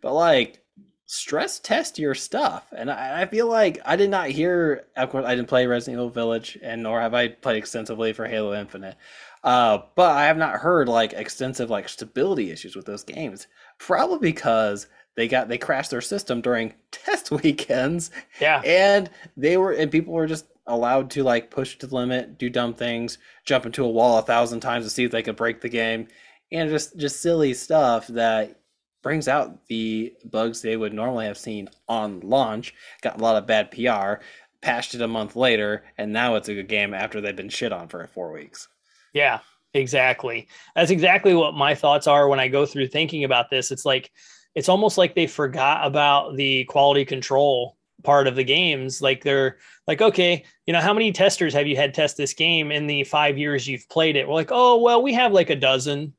[0.00, 0.62] But like
[1.06, 2.66] stress test your stuff.
[2.76, 6.00] And I, I, feel like I did not hear of course I didn't play Resident
[6.00, 8.96] Evil Village and nor have I played extensively for Halo Infinite.
[9.44, 13.46] Uh, but I have not heard like extensive like stability issues with those games.
[13.78, 18.10] Probably because they got they crashed their system during test weekends.
[18.40, 18.60] Yeah.
[18.64, 22.50] And they were and people were just allowed to like push to the limit, do
[22.50, 25.60] dumb things, jump into a wall a thousand times to see if they could break
[25.60, 26.08] the game.
[26.52, 28.60] And just just silly stuff that
[29.02, 32.74] brings out the bugs they would normally have seen on launch.
[33.02, 34.22] Got a lot of bad PR,
[34.60, 37.72] patched it a month later, and now it's a good game after they've been shit
[37.72, 38.68] on for four weeks.
[39.12, 39.40] Yeah.
[39.74, 40.48] Exactly.
[40.74, 43.70] That's exactly what my thoughts are when I go through thinking about this.
[43.70, 44.10] It's like
[44.56, 49.02] it's almost like they forgot about the quality control part of the games.
[49.02, 52.72] Like they're like, okay, you know, how many testers have you had test this game
[52.72, 54.26] in the five years you've played it?
[54.26, 56.14] We're like, oh, well, we have like a dozen.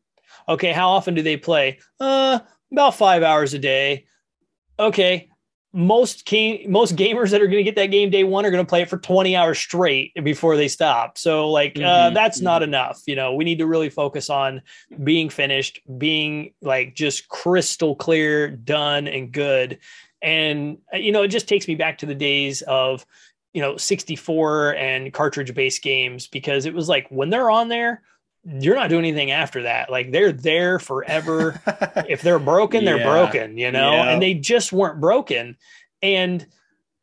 [0.47, 1.79] Okay, how often do they play?
[1.99, 2.39] Uh,
[2.71, 4.05] about five hours a day.
[4.79, 5.29] Okay,
[5.77, 8.65] most game, most gamers that are going to get that game day one are going
[8.65, 11.19] to play it for 20 hours straight before they stop.
[11.19, 11.85] So like uh, mm-hmm.
[11.85, 12.45] uh, that's mm-hmm.
[12.45, 13.03] not enough.
[13.05, 14.63] You know, we need to really focus on
[15.03, 19.77] being finished, being like just crystal clear, done and good.
[20.23, 23.05] And uh, you know, it just takes me back to the days of
[23.53, 28.01] you know 64 and cartridge based games because it was like when they're on there
[28.43, 29.89] you're not doing anything after that.
[29.89, 31.61] Like they're there forever.
[32.07, 34.09] if they're broken, they're broken, you know, yeah.
[34.09, 35.57] and they just weren't broken.
[36.01, 36.45] And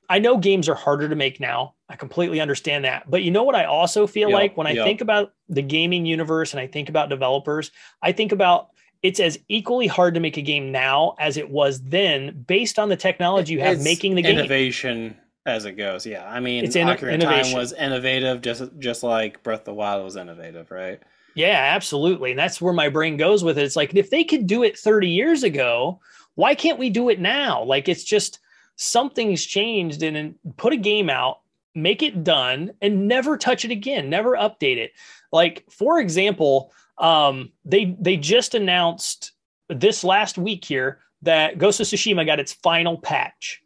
[0.08, 1.74] I know games are harder to make now.
[1.88, 3.10] I completely understand that.
[3.10, 4.38] But you know what I also feel yep.
[4.38, 4.84] like when I yep.
[4.84, 7.70] think about the gaming universe and I think about developers,
[8.02, 8.68] I think about
[9.02, 12.88] it's as equally hard to make a game now as it was then based on
[12.88, 14.38] the technology you have it's making the game.
[14.38, 15.16] Innovation
[15.46, 16.06] as it goes.
[16.06, 16.26] Yeah.
[16.26, 20.04] I mean, it's in- Ocarina Time was innovative just just like Breath of the Wild
[20.04, 21.02] was innovative, right?
[21.34, 22.30] Yeah, absolutely.
[22.30, 23.64] And that's where my brain goes with it.
[23.64, 26.00] It's like if they could do it 30 years ago,
[26.36, 27.62] why can't we do it now?
[27.64, 28.38] Like it's just
[28.76, 31.40] something's changed and, put a game out,
[31.74, 34.92] make it done, and never touch it again, never update it.
[35.32, 39.32] Like, for example, um, they they just announced
[39.68, 43.62] this last week here that Ghost of Tsushima got its final patch.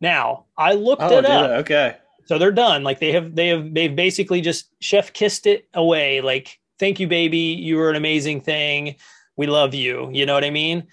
[0.00, 1.50] Now, I looked oh, it up.
[1.62, 1.96] Okay.
[2.26, 2.82] So they're done.
[2.82, 6.20] Like they have they have they've basically just chef kissed it away.
[6.20, 7.38] Like thank you, baby.
[7.38, 8.96] You were an amazing thing.
[9.36, 10.10] We love you.
[10.12, 10.86] You know what I mean?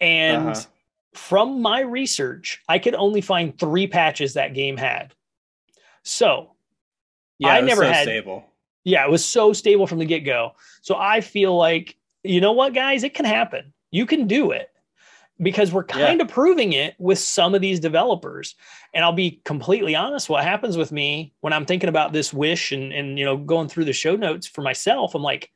[0.00, 0.62] And uh-huh.
[1.14, 5.14] from my research, I could only find three patches that game had.
[6.02, 6.52] So
[7.38, 8.44] yeah, I never so had stable.
[8.84, 10.52] Yeah, it was so stable from the get go.
[10.80, 13.72] So I feel like, you know what, guys, it can happen.
[13.90, 14.71] You can do it
[15.42, 16.24] because we're kind yeah.
[16.24, 18.54] of proving it with some of these developers.
[18.94, 22.72] And I'll be completely honest, what happens with me when I'm thinking about this wish
[22.72, 25.50] and and you know going through the show notes for myself, I'm like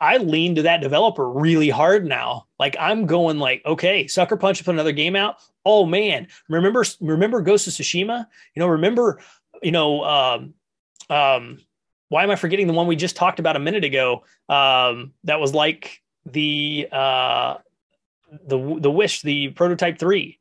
[0.00, 2.46] I lean to that developer really hard now.
[2.58, 5.36] Like I'm going like, okay, Sucker Punch put another game out.
[5.64, 8.26] Oh man, remember remember Ghost of Tsushima?
[8.54, 9.20] You know, remember,
[9.62, 10.54] you know, um,
[11.10, 11.60] um,
[12.08, 14.24] why am I forgetting the one we just talked about a minute ago?
[14.48, 17.56] Um, that was like the uh
[18.46, 20.38] the the wish the prototype three.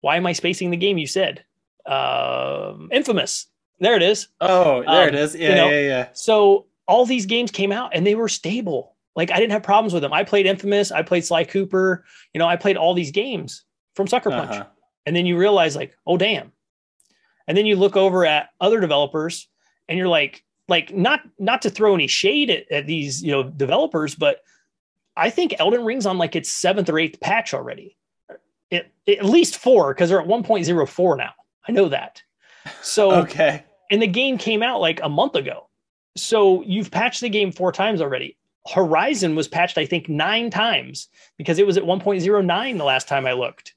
[0.00, 1.44] Why am i spacing the game you said?
[1.86, 3.46] Um infamous.
[3.80, 4.28] There it is.
[4.40, 5.34] Oh there um, it is.
[5.34, 5.68] Yeah you know?
[5.68, 6.08] yeah yeah.
[6.12, 8.96] so all these games came out and they were stable.
[9.16, 10.12] Like i didn't have problems with them.
[10.12, 10.92] I played infamous.
[10.92, 12.04] I played sly cooper.
[12.32, 13.64] You know i played all these games
[13.94, 14.50] from sucker punch.
[14.50, 14.66] Uh-huh.
[15.06, 16.52] and then you realize like oh damn.
[17.46, 19.48] And then you look over at other developers
[19.88, 23.42] and you're like like not not to throw any shade at, at these you know
[23.42, 24.40] developers but
[25.16, 27.96] I think Elden Ring's on like its seventh or eighth patch already.
[28.70, 31.32] It, at least four because they're at 1.04 now.
[31.68, 32.22] I know that.
[32.82, 35.68] So okay, and the game came out like a month ago.
[36.16, 38.36] So you've patched the game four times already.
[38.72, 43.26] Horizon was patched, I think, nine times because it was at 1.09 the last time
[43.26, 43.74] I looked.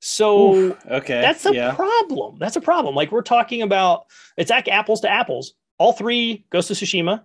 [0.00, 1.74] So Oof, okay, that's a yeah.
[1.74, 2.36] problem.
[2.38, 2.94] That's a problem.
[2.94, 5.54] Like we're talking about, it's like apples to apples.
[5.78, 7.24] All three, Ghost of Tsushima,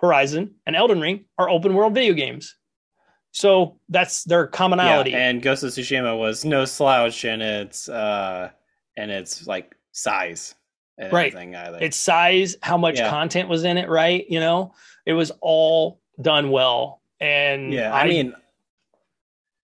[0.00, 2.56] Horizon, and Elden Ring, are open world video games.
[3.34, 5.10] So that's their commonality.
[5.10, 8.50] Yeah, and Ghost of Tsushima was no slouch in its uh
[8.96, 10.54] and its like size.
[11.10, 11.34] right.
[11.34, 11.78] Either.
[11.80, 13.10] Its size, how much yeah.
[13.10, 14.24] content was in it, right?
[14.28, 14.72] You know,
[15.04, 17.02] it was all done well.
[17.18, 18.34] And yeah, I, I mean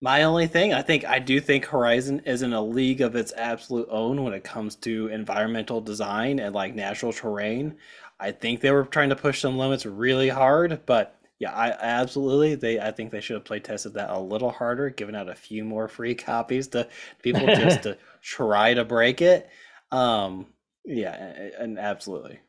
[0.00, 3.32] my only thing, I think I do think Horizon is in a league of its
[3.36, 7.76] absolute own when it comes to environmental design and like natural terrain.
[8.18, 12.54] I think they were trying to push some limits really hard, but yeah, I absolutely.
[12.54, 15.34] They, I think they should have play tested that a little harder, given out a
[15.34, 16.86] few more free copies to
[17.22, 19.48] people just to try to break it.
[19.90, 20.46] Um,
[20.84, 21.14] yeah,
[21.58, 22.40] and absolutely.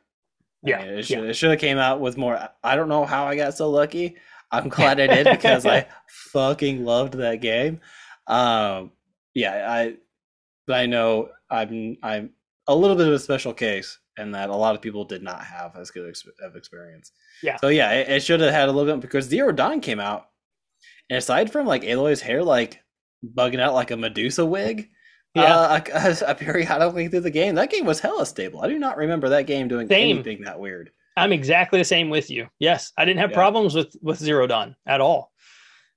[0.61, 1.29] Yeah, I mean, it should yeah.
[1.29, 2.49] it should have came out with more.
[2.63, 4.17] I don't know how I got so lucky.
[4.51, 5.87] I'm glad I did because I
[6.33, 7.79] fucking loved that game.
[8.27, 8.91] Um,
[9.33, 9.95] yeah, I,
[10.67, 12.31] but I know I'm I'm
[12.67, 15.43] a little bit of a special case and that a lot of people did not
[15.43, 17.11] have as good of experience.
[17.43, 17.57] Yeah.
[17.57, 20.27] So yeah, it, it should have had a little bit because Zero Dawn came out,
[21.09, 22.81] and aside from like Aloy's hair like
[23.25, 24.89] bugging out like a Medusa wig,
[25.35, 28.61] yeah, uh, periodically through the game, that game was hella stable.
[28.61, 30.17] I do not remember that game doing same.
[30.17, 30.91] anything that weird.
[31.17, 32.47] I'm exactly the same with you.
[32.59, 33.37] Yes, I didn't have yeah.
[33.37, 35.31] problems with with Zero Dawn at all.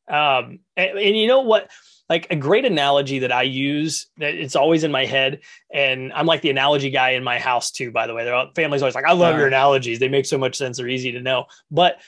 [0.08, 1.70] Um, and, and you know what?
[2.08, 5.40] Like a great analogy that I use that it's always in my head.
[5.72, 8.24] And I'm like the analogy guy in my house too, by the way.
[8.24, 9.98] Their family's always like, I love your analogies.
[9.98, 10.76] They make so much sense.
[10.76, 11.46] They're easy to know.
[11.70, 12.00] But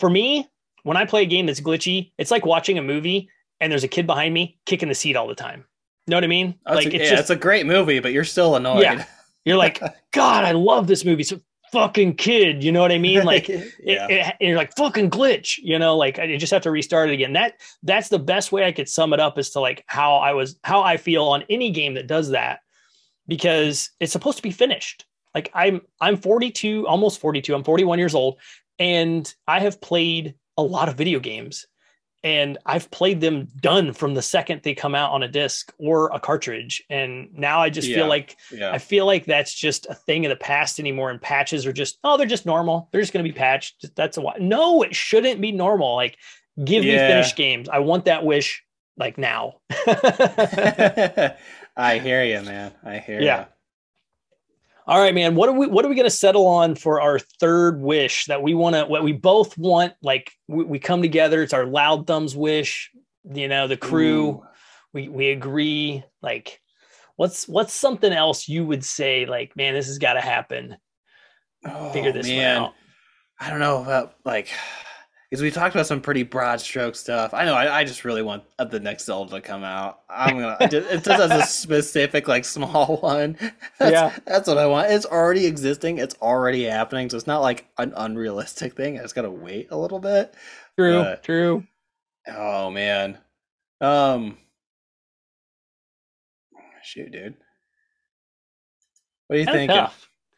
[0.00, 0.48] for me,
[0.82, 3.28] when I play a game that's glitchy, it's like watching a movie
[3.60, 5.64] and there's a kid behind me kicking the seat all the time.
[6.08, 6.56] Know what I mean?
[6.66, 8.82] That's like a, it's yeah, just it's a great movie, but you're still annoyed.
[8.82, 9.04] Yeah.
[9.44, 9.80] you're like,
[10.12, 11.22] God, I love this movie.
[11.22, 11.40] So
[11.72, 13.24] fucking kid, you know what I mean?
[13.32, 13.64] Like yeah.
[13.80, 17.14] it, it, you're like fucking glitch, you know, like I just have to restart it
[17.14, 17.32] again.
[17.32, 20.32] That that's the best way I could sum it up as to like how I
[20.32, 22.60] was how I feel on any game that does that
[23.26, 25.06] because it's supposed to be finished.
[25.34, 27.54] Like I'm I'm 42, almost 42.
[27.54, 28.38] I'm 41 years old
[28.78, 31.66] and I have played a lot of video games
[32.24, 36.10] and I've played them done from the second they come out on a disc or
[36.14, 36.82] a cartridge.
[36.88, 37.96] And now I just Yeah.
[37.96, 38.70] feel like yeah.
[38.72, 41.10] I feel like that's just a thing of the past anymore.
[41.10, 42.88] And patches are just, oh, they're just normal.
[42.92, 43.94] They're just going to be patched.
[43.96, 44.36] That's a why.
[44.38, 45.94] No, it shouldn't be normal.
[45.96, 46.16] Like,
[46.64, 47.06] give me Yeah.
[47.08, 47.68] finished games.
[47.68, 48.62] I want that wish
[48.96, 49.54] like now.
[51.76, 52.72] I hear you, man.
[52.84, 53.46] I hear Yeah.
[54.86, 55.36] All right, man.
[55.36, 58.42] What are we what are we going to settle on for our third wish that
[58.42, 62.06] we want to what we both want like we, we come together it's our loud
[62.06, 62.90] thumbs wish,
[63.32, 64.42] you know, the crew Ooh.
[64.92, 66.60] we we agree like
[67.14, 70.76] what's what's something else you would say like man this has got to happen.
[71.92, 72.62] Figure Oh, this man.
[72.62, 72.74] one out.
[73.38, 74.48] I don't know about like
[75.32, 77.32] because we talked about some pretty broad stroke stuff.
[77.32, 77.54] I know.
[77.54, 80.00] I, I just really want uh, the next Zelda to come out.
[80.10, 80.58] I'm gonna.
[80.60, 83.38] it just it just has a specific like small one.
[83.78, 84.14] That's, Yeah.
[84.26, 84.90] that's what I want.
[84.90, 85.96] It's already existing.
[85.96, 87.08] It's already happening.
[87.08, 88.98] So it's not like an unrealistic thing.
[88.98, 90.34] I just gotta wait a little bit.
[90.78, 91.66] True, Uh, true.
[92.28, 93.16] Oh man.
[93.80, 94.36] Um.
[96.82, 97.36] Shoot, dude.
[99.28, 99.70] What do you think?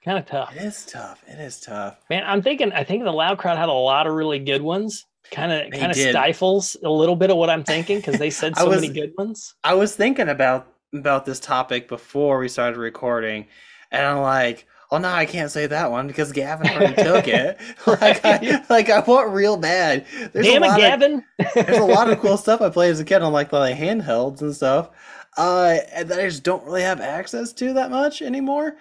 [0.04, 0.54] Kind of tough.
[0.54, 1.24] It is tough.
[1.26, 1.96] It is tough.
[2.10, 2.72] Man, I'm thinking.
[2.72, 5.06] I think the loud crowd had a lot of really good ones.
[5.30, 8.56] Kind of, kind of stifles a little bit of what I'm thinking because they said
[8.58, 9.54] so was- many good ones.
[9.64, 13.46] I was thinking about about this topic before we started recording,
[13.90, 17.58] and I'm like, oh no, I can't say that one because Gavin already took it.
[17.86, 20.04] like, I, like I want real bad.
[20.32, 21.24] There's Damn a it, lot Gavin!
[21.38, 23.58] Of, there's a lot of cool stuff I played as a kid on like the
[23.58, 24.90] like, handhelds and stuff,
[25.38, 28.76] uh, that I just don't really have access to that much anymore.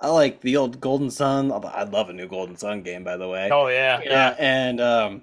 [0.00, 1.50] I like the old Golden Sun.
[1.52, 3.48] I'd love a new Golden Sun game, by the way.
[3.52, 5.22] oh yeah, Yeah, and um,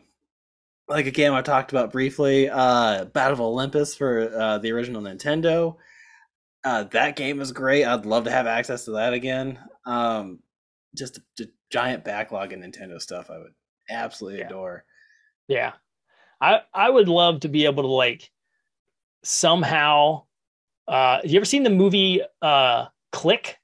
[0.88, 5.02] like a game I talked about briefly, uh, Battle of Olympus for uh, the original
[5.02, 5.76] Nintendo.
[6.64, 7.86] Uh, that game is great.
[7.86, 9.60] I'd love to have access to that again.
[9.86, 10.40] Um,
[10.96, 13.30] just a, just giant backlog of Nintendo stuff.
[13.30, 13.54] I would
[13.90, 14.46] absolutely Yeah.
[14.48, 14.86] adore.
[15.48, 15.74] yeah.
[16.40, 18.32] I I would love to be able to like
[19.24, 20.24] somehow.
[20.88, 23.58] Uh, you ever seen the movie uh Click?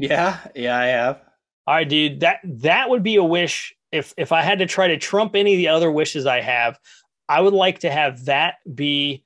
[0.00, 1.20] Yeah, yeah, I have.
[1.66, 2.20] All right, dude.
[2.20, 3.74] That that would be a wish.
[3.90, 6.78] If if I had to try to trump any of the other wishes I have,
[7.28, 9.24] I would like to have that be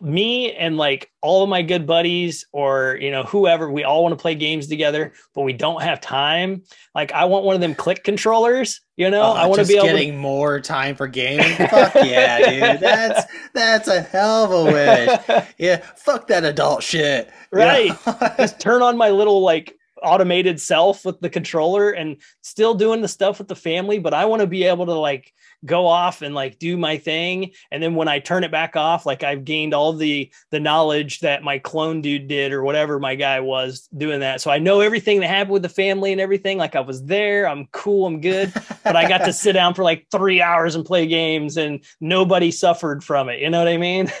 [0.00, 4.12] me and like all of my good buddies or you know whoever we all want
[4.16, 6.62] to play games together but we don't have time
[6.94, 9.76] like i want one of them click controllers you know Oh, i want to be
[9.76, 11.54] able getting more time for gaming.
[11.68, 12.80] Fuck yeah, dude.
[12.80, 15.44] That's that's a hell of a wish.
[15.58, 17.30] Yeah, fuck that adult shit.
[17.52, 18.06] You Right.
[18.06, 18.34] know?
[18.38, 23.08] just turn on my little like automated self with the controller and still doing the
[23.08, 25.32] stuff with the family but i want to be able to like
[25.64, 27.52] go off and like do my thing.
[27.70, 31.20] And then when i turn it back off like i've gained all the the knowledge
[31.20, 34.40] that my clone dude did or whatever my guy was doing that.
[34.40, 36.58] So i know everything that happened with the family and everything.
[36.58, 37.48] Like i was there.
[37.48, 38.06] I'm cool.
[38.06, 38.52] I'm good.
[38.84, 42.50] But i got to sit down for like three hours and play games and nobody
[42.50, 43.40] suffered from it.
[43.40, 44.10] You know what i mean?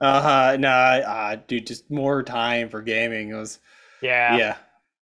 [0.00, 0.56] Uh-huh.
[0.58, 3.30] No, uh, dude, just more time for gaming.
[3.30, 3.58] It was
[4.02, 4.36] yeah.
[4.36, 4.56] Yeah.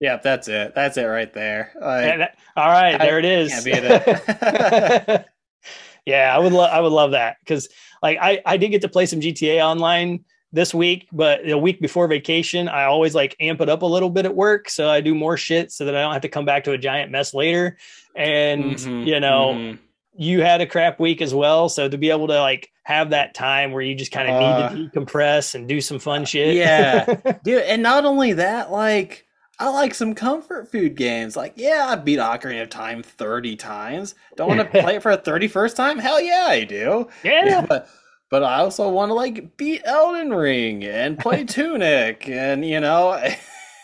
[0.02, 0.74] Yeah, that's it.
[0.74, 1.72] That's it right there.
[1.80, 3.52] Like, And that- all right, I there it is.
[3.64, 5.26] it.
[6.06, 7.68] yeah, I would love I would love that because
[8.02, 11.80] like I I did get to play some GTA online this week, but a week
[11.80, 15.00] before vacation, I always like amp it up a little bit at work, so I
[15.00, 17.32] do more shit so that I don't have to come back to a giant mess
[17.32, 17.78] later.
[18.16, 19.78] And Mhm, you know, mhm.
[20.16, 23.34] you had a crap week as well, so to be able to like have that
[23.34, 26.56] time where you just kind of Uh, need to decompress and do some fun shit.
[26.56, 27.06] yeah.
[27.44, 29.24] dude, and not only that, like
[29.62, 31.36] I like some comfort food games.
[31.36, 34.14] Like, yeah, I beat Ocarina of Time 30 times.
[34.36, 35.98] Don't want to play it for a 31st time?
[35.98, 37.08] Hell yeah, I do.
[37.22, 37.64] yeah.
[37.68, 37.88] but
[38.30, 43.12] but I also want to like beat Elden Ring and play Tunic and you know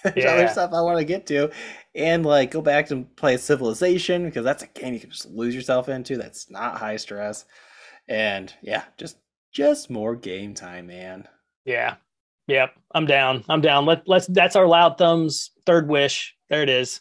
[0.05, 0.31] there's Yeah.
[0.33, 1.51] other stuff I want to get to
[1.95, 5.55] and like go back and play Civilization because that's a game you can just lose
[5.55, 6.17] yourself into.
[6.17, 7.45] That's not high stress.
[8.09, 9.19] And yeah, just
[9.53, 11.29] just more game time, man.
[11.65, 11.97] Yeah.
[12.49, 12.75] Yep.
[12.95, 13.45] I'm down.
[13.49, 13.87] I'm down.
[13.87, 16.35] Let let's that's our loud thumbs third wish.
[16.51, 17.01] There it is.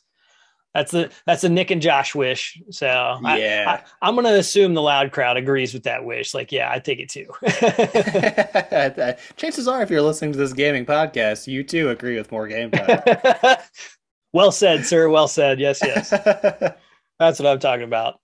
[0.74, 2.62] That's the that's the Nick and Josh wish.
[2.70, 2.86] So
[3.24, 3.82] Yeah.
[4.02, 6.34] I, am gonna assume the loud crowd agrees with that wish.
[6.36, 7.26] Like, yeah, I take it too.
[9.38, 12.70] Chances are, if you're listening to this gaming podcast, you too agree with more game
[12.70, 13.02] time.
[14.34, 15.10] well said, sir.
[15.10, 15.60] Well said.
[15.60, 16.10] Yes, yes.
[17.20, 18.20] That's what I'm talking about.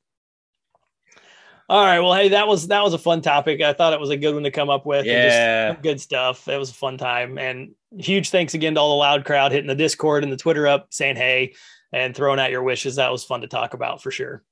[1.69, 1.99] All right.
[1.99, 3.61] Well, hey, that was that was a fun topic.
[3.61, 5.05] I thought it was a good one to come up with.
[5.05, 5.75] Yeah.
[5.81, 6.47] good stuff.
[6.47, 7.37] It was a fun time.
[7.37, 10.67] And huge thanks again to all the loud crowd hitting the Discord and the Twitter
[10.67, 11.53] up, saying hey
[11.91, 12.95] and throwing out your wishes.
[12.95, 14.43] That was fun to talk about for sure.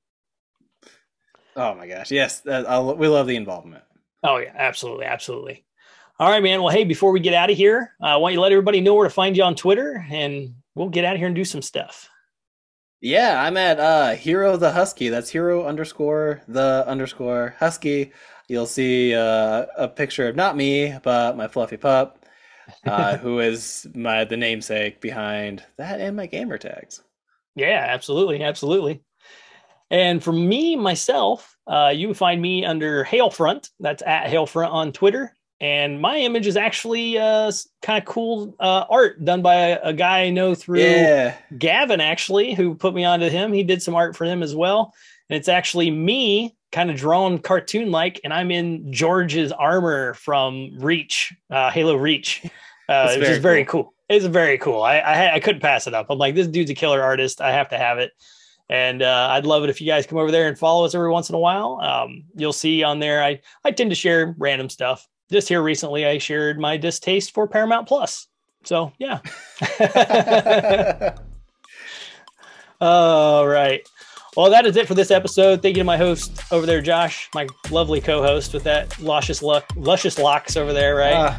[1.56, 2.12] Oh my gosh.
[2.12, 2.44] Yes.
[2.48, 3.84] I'll, we love the involvement.
[4.24, 5.66] Oh yeah, absolutely, absolutely.
[6.20, 6.62] All right, man.
[6.62, 8.80] Well, hey, before we get out of here, uh, I want you to let everybody
[8.80, 11.44] know where to find you on Twitter, and we'll get out of here and do
[11.44, 12.11] some stuff.
[13.02, 15.10] Yeah, I'm at uh, Hero the Husky.
[15.10, 18.12] That's Hero underscore the underscore Husky.
[18.48, 22.24] You'll see uh, a picture of not me, but my fluffy pup,
[22.86, 27.02] uh, who is my the namesake behind that and my gamer tags.
[27.56, 29.02] Yeah, absolutely, absolutely.
[29.90, 33.70] And for me myself, uh, you can find me under Hailfront.
[33.80, 35.36] That's at Hailfront on Twitter.
[35.62, 37.52] And my image is actually uh,
[37.84, 41.38] kind of cool uh, art done by a, a, guy I know through yeah.
[41.56, 43.54] Gavin, actually, who put me onto him.
[43.54, 44.92] He did some art for him as well.
[45.30, 50.72] And it's actually me kind of drawn cartoon like, and I'm in George's armor from
[50.80, 52.44] Reach, uh, Halo Reach,
[52.90, 53.84] uh, which is very cool.
[53.84, 53.94] cool.
[54.10, 54.82] It's very cool.
[54.82, 56.08] I, I, I couldn't pass it up.
[56.10, 57.40] I'm like, this dude's a killer artist.
[57.40, 58.14] I have to have it.
[58.68, 61.12] And uh, I'd love it if you guys come over there and follow us every
[61.12, 61.80] once in a while.
[61.82, 65.08] Um, you'll see on there, I, I tend to share random stuff.
[65.32, 68.28] Just here recently, I shared my distaste for Paramount Plus.
[68.64, 69.20] So, yeah.
[72.82, 73.88] All right.
[74.36, 75.62] Well, that is it for this episode.
[75.62, 79.66] Thank you to my host over there, Josh, my lovely co-host with that luscious luck,
[79.76, 81.14] luscious locks over there, right?
[81.14, 81.36] Uh,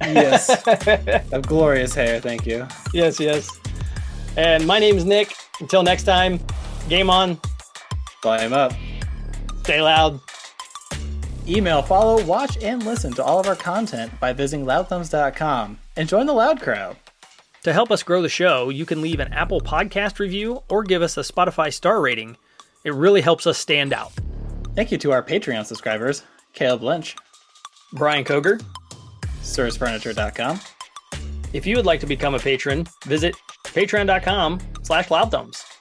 [0.00, 0.66] yes,
[1.32, 2.20] of glorious hair.
[2.20, 2.66] Thank you.
[2.92, 3.48] Yes, yes.
[4.36, 5.34] And my name is Nick.
[5.60, 6.40] Until next time,
[6.88, 7.38] Game on.
[8.22, 8.72] Volume up.
[9.62, 10.20] Stay loud.
[11.46, 16.26] Email, follow, watch, and listen to all of our content by visiting loudthumbs.com and join
[16.26, 16.96] the loud crowd.
[17.64, 21.02] To help us grow the show, you can leave an Apple Podcast review or give
[21.02, 22.36] us a Spotify star rating.
[22.84, 24.12] It really helps us stand out.
[24.74, 26.22] Thank you to our Patreon subscribers,
[26.54, 27.16] Caleb Lynch,
[27.92, 28.60] Brian Koger,
[29.42, 30.60] SirsFurniture.com.
[31.52, 35.71] If you would like to become a patron, visit patreon.com slash loudthumbs.